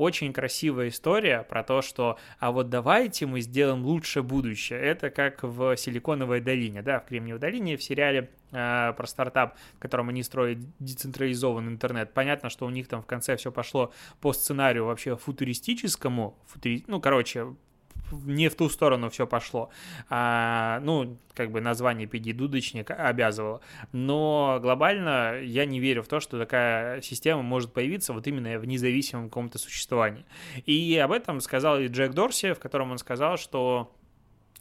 очень 0.00 0.32
красивая 0.32 0.88
история 0.88 1.42
про 1.42 1.62
то, 1.62 1.82
что 1.82 2.18
а 2.38 2.52
вот 2.52 2.70
давайте 2.70 3.26
мы 3.26 3.40
сделаем 3.42 3.84
лучше 3.84 4.22
будущее. 4.22 4.80
Это 4.80 5.10
как 5.10 5.42
в 5.42 5.76
Силиконовой 5.76 6.40
долине, 6.40 6.80
да, 6.80 7.00
в 7.00 7.06
Кремниевой 7.06 7.38
долине 7.38 7.76
в 7.76 7.82
сериале 7.82 8.30
э, 8.50 8.94
про 8.96 9.06
стартап, 9.06 9.58
в 9.76 9.78
котором 9.78 10.08
они 10.08 10.22
строят 10.22 10.58
децентрализованный 10.78 11.72
интернет. 11.72 12.14
Понятно, 12.14 12.48
что 12.48 12.64
у 12.64 12.70
них 12.70 12.88
там 12.88 13.02
в 13.02 13.06
конце 13.06 13.36
все 13.36 13.52
пошло 13.52 13.92
по 14.22 14.32
сценарию 14.32 14.86
вообще 14.86 15.16
футуристическому, 15.16 16.38
футури... 16.46 16.82
ну, 16.86 16.98
короче, 16.98 17.54
не 18.12 18.48
в 18.48 18.54
ту 18.54 18.68
сторону 18.68 19.10
все 19.10 19.26
пошло. 19.26 19.70
А, 20.08 20.80
ну, 20.82 21.16
как 21.34 21.50
бы 21.50 21.60
название 21.60 22.06
«Педи 22.06 22.32
дудочник» 22.32 22.90
обязывало. 22.90 23.60
Но 23.92 24.58
глобально 24.60 25.40
я 25.40 25.64
не 25.64 25.80
верю 25.80 26.02
в 26.02 26.08
то, 26.08 26.20
что 26.20 26.38
такая 26.38 27.00
система 27.00 27.42
может 27.42 27.72
появиться 27.72 28.12
вот 28.12 28.26
именно 28.26 28.58
в 28.58 28.66
независимом 28.66 29.28
каком-то 29.28 29.58
существовании. 29.58 30.24
И 30.66 30.96
об 30.98 31.12
этом 31.12 31.40
сказал 31.40 31.80
и 31.80 31.88
Джек 31.88 32.12
Дорси, 32.12 32.52
в 32.52 32.58
котором 32.58 32.90
он 32.92 32.98
сказал, 32.98 33.36
что 33.36 33.92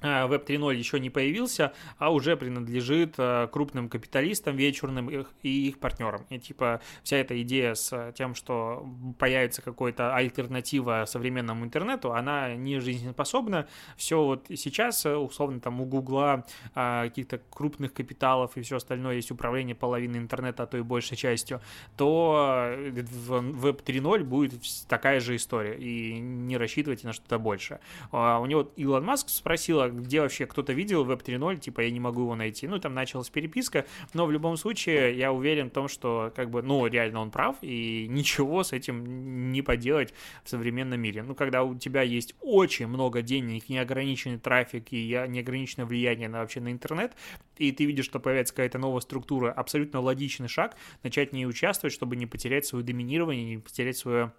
Web 0.02 0.46
3.0 0.46 0.76
еще 0.76 1.00
не 1.00 1.10
появился, 1.10 1.74
а 1.98 2.12
уже 2.12 2.38
принадлежит 2.38 3.16
э, 3.18 3.48
крупным 3.52 3.90
капиталистам 3.90 4.56
вечерным 4.56 5.10
и 5.10 5.50
их 5.50 5.80
партнерам. 5.80 6.26
И 6.30 6.40
типа 6.40 6.82
вся 7.04 7.18
эта 7.18 7.42
идея 7.42 7.76
с 7.76 8.14
тем, 8.16 8.36
что 8.36 8.88
появится 9.18 9.62
какая-то 9.62 10.16
альтернатива 10.16 11.06
современному 11.08 11.66
интернету, 11.66 12.14
она 12.14 12.56
не 12.56 12.80
жизнеспособна. 12.80 13.68
Все 13.98 14.24
вот 14.24 14.46
сейчас, 14.56 15.06
э, 15.06 15.16
условно, 15.16 15.60
там 15.60 15.82
у 15.82 15.86
Гугла 15.86 16.46
каких-то 16.74 17.42
крупных 17.50 17.94
капиталов 17.94 18.56
и 18.56 18.62
все 18.62 18.78
остальное 18.78 19.16
есть 19.16 19.32
управление 19.32 19.76
половины 19.76 20.18
интернета, 20.18 20.64
а 20.64 20.68
то 20.68 20.78
и 20.78 20.82
большей 20.82 21.18
частью, 21.18 21.62
то 21.98 22.72
э, 22.72 22.92
в 22.92 23.66
Web 23.66 23.84
3.0 23.84 24.24
будет 24.24 24.54
такая 24.88 25.20
же 25.20 25.36
история. 25.36 25.78
И 25.78 26.20
не 26.20 26.58
рассчитывайте 26.58 27.08
на 27.08 27.14
что-то 27.14 27.40
больше. 27.40 27.80
А 28.12 28.40
у 28.40 28.46
него 28.46 28.72
Илон 28.76 29.06
Маск 29.06 29.30
спросил, 29.30 29.89
где 29.92 30.22
вообще 30.22 30.46
кто-то 30.46 30.74
видел 30.74 31.06
Web 31.06 31.24
3.0, 31.24 31.60
типа 31.60 31.82
я 31.82 31.92
не 31.92 32.00
могу 32.00 32.22
его 32.22 32.36
найти. 32.36 32.68
Ну, 32.68 32.80
там 32.80 32.94
началась 32.94 33.30
переписка, 33.30 33.86
но 34.14 34.26
в 34.26 34.32
любом 34.32 34.58
случае 34.58 35.18
я 35.18 35.32
уверен 35.32 35.70
в 35.70 35.74
том, 35.74 35.88
что 35.88 36.32
как 36.36 36.50
бы, 36.50 36.62
ну, 36.62 36.86
реально 36.88 37.22
он 37.22 37.32
прав, 37.32 37.58
и 37.62 38.08
ничего 38.10 38.64
с 38.64 38.74
этим 38.74 39.52
не 39.52 39.62
поделать 39.62 40.14
в 40.44 40.50
современном 40.50 41.00
мире. 41.00 41.24
Ну, 41.24 41.36
когда 41.36 41.64
у 41.64 41.76
тебя 41.76 42.02
есть 42.02 42.36
очень 42.42 42.88
много 42.88 43.22
денег, 43.22 43.70
неограниченный 43.70 44.38
трафик 44.38 44.92
и 44.92 45.26
неограниченное 45.28 45.86
влияние 45.86 46.30
на, 46.30 46.40
вообще 46.40 46.62
на 46.62 46.72
интернет, 46.72 47.14
и 47.58 47.72
ты 47.72 47.86
видишь, 47.86 48.06
что 48.06 48.20
появляется 48.20 48.54
какая-то 48.54 48.78
новая 48.78 49.02
структура, 49.02 49.52
абсолютно 49.52 50.00
логичный 50.00 50.48
шаг 50.48 50.76
начать 51.04 51.32
в 51.32 51.34
ней 51.34 51.46
участвовать, 51.46 51.94
чтобы 51.94 52.16
не 52.16 52.26
потерять 52.26 52.66
свое 52.66 52.84
доминирование, 52.84 53.46
не 53.46 53.58
потерять 53.58 53.98
свое 53.98 54.34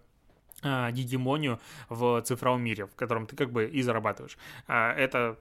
гегемонию 0.63 1.61
в 1.89 2.21
цифровом 2.23 2.63
мире, 2.63 2.87
в 2.87 2.95
котором 2.95 3.27
ты 3.27 3.37
как 3.37 3.51
бы 3.53 3.67
и 3.67 3.83
зарабатываешь. 3.83 4.37
А, 4.67 4.93
это 4.93 5.39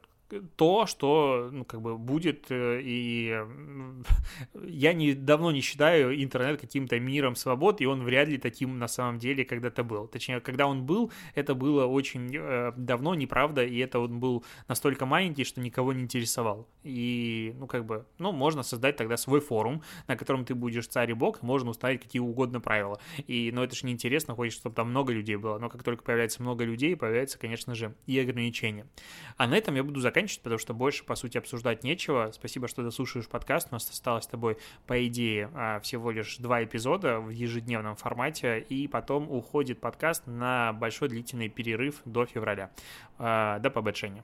то, 0.55 0.85
что, 0.85 1.49
ну, 1.51 1.65
как 1.65 1.81
бы 1.81 1.97
будет, 1.97 2.47
э, 2.49 2.81
и 2.83 3.37
я 4.67 4.93
не, 4.93 5.13
давно 5.13 5.51
не 5.51 5.61
считаю 5.61 6.21
интернет 6.21 6.59
каким-то 6.59 6.99
миром 6.99 7.35
свобод, 7.35 7.81
и 7.81 7.85
он 7.85 8.03
вряд 8.03 8.27
ли 8.27 8.37
таким 8.37 8.77
на 8.77 8.87
самом 8.87 9.19
деле 9.19 9.45
когда-то 9.45 9.83
был. 9.83 10.07
Точнее, 10.07 10.39
когда 10.39 10.67
он 10.67 10.85
был, 10.85 11.11
это 11.35 11.55
было 11.55 11.85
очень 11.85 12.35
э, 12.35 12.71
давно, 12.77 13.15
неправда, 13.15 13.63
и 13.65 13.77
это 13.79 13.99
он 13.99 14.19
был 14.19 14.45
настолько 14.67 15.05
маленький, 15.05 15.43
что 15.43 15.61
никого 15.61 15.93
не 15.93 16.03
интересовал. 16.03 16.67
И, 16.83 17.53
ну, 17.57 17.67
как 17.67 17.85
бы, 17.85 18.05
ну, 18.19 18.31
можно 18.31 18.63
создать 18.63 18.95
тогда 18.95 19.17
свой 19.17 19.41
форум, 19.41 19.81
на 20.07 20.15
котором 20.15 20.45
ты 20.45 20.55
будешь 20.55 20.87
царь 20.87 21.11
и 21.11 21.13
бог, 21.13 21.41
можно 21.41 21.71
установить 21.71 22.01
какие 22.01 22.21
угодно 22.21 22.61
правила. 22.61 22.99
И, 23.27 23.51
ну, 23.53 23.63
это 23.63 23.75
же 23.75 23.85
неинтересно, 23.85 24.35
хочешь, 24.35 24.53
чтобы 24.53 24.75
там 24.75 24.89
много 24.89 25.11
людей 25.13 25.35
было, 25.35 25.57
но 25.59 25.69
как 25.69 25.83
только 25.83 26.03
появляется 26.03 26.41
много 26.41 26.63
людей, 26.63 26.95
появляется, 26.95 27.39
конечно 27.39 27.75
же, 27.75 27.95
и 28.05 28.19
ограничения. 28.19 28.85
А 29.37 29.47
на 29.47 29.57
этом 29.57 29.75
я 29.75 29.83
буду 29.83 29.99
заканчивать 29.99 30.18
заканчивать, 30.19 30.43
потому 30.43 30.59
что 30.59 30.73
больше, 30.73 31.03
по 31.03 31.15
сути, 31.15 31.37
обсуждать 31.37 31.83
нечего. 31.83 32.31
Спасибо, 32.33 32.67
что 32.67 32.83
дослушаешь 32.83 33.27
подкаст. 33.27 33.69
У 33.71 33.75
нас 33.75 33.89
осталось 33.89 34.25
с 34.25 34.27
тобой, 34.27 34.57
по 34.85 35.05
идее, 35.07 35.49
а, 35.53 35.79
всего 35.79 36.11
лишь 36.11 36.37
два 36.37 36.63
эпизода 36.63 37.19
в 37.19 37.29
ежедневном 37.29 37.95
формате, 37.95 38.59
и 38.59 38.87
потом 38.87 39.31
уходит 39.31 39.79
подкаст 39.79 40.27
на 40.27 40.73
большой 40.73 41.09
длительный 41.09 41.49
перерыв 41.49 42.01
до 42.05 42.25
февраля. 42.25 42.69
А, 43.17 43.59
до 43.59 43.69
побочения. 43.69 44.23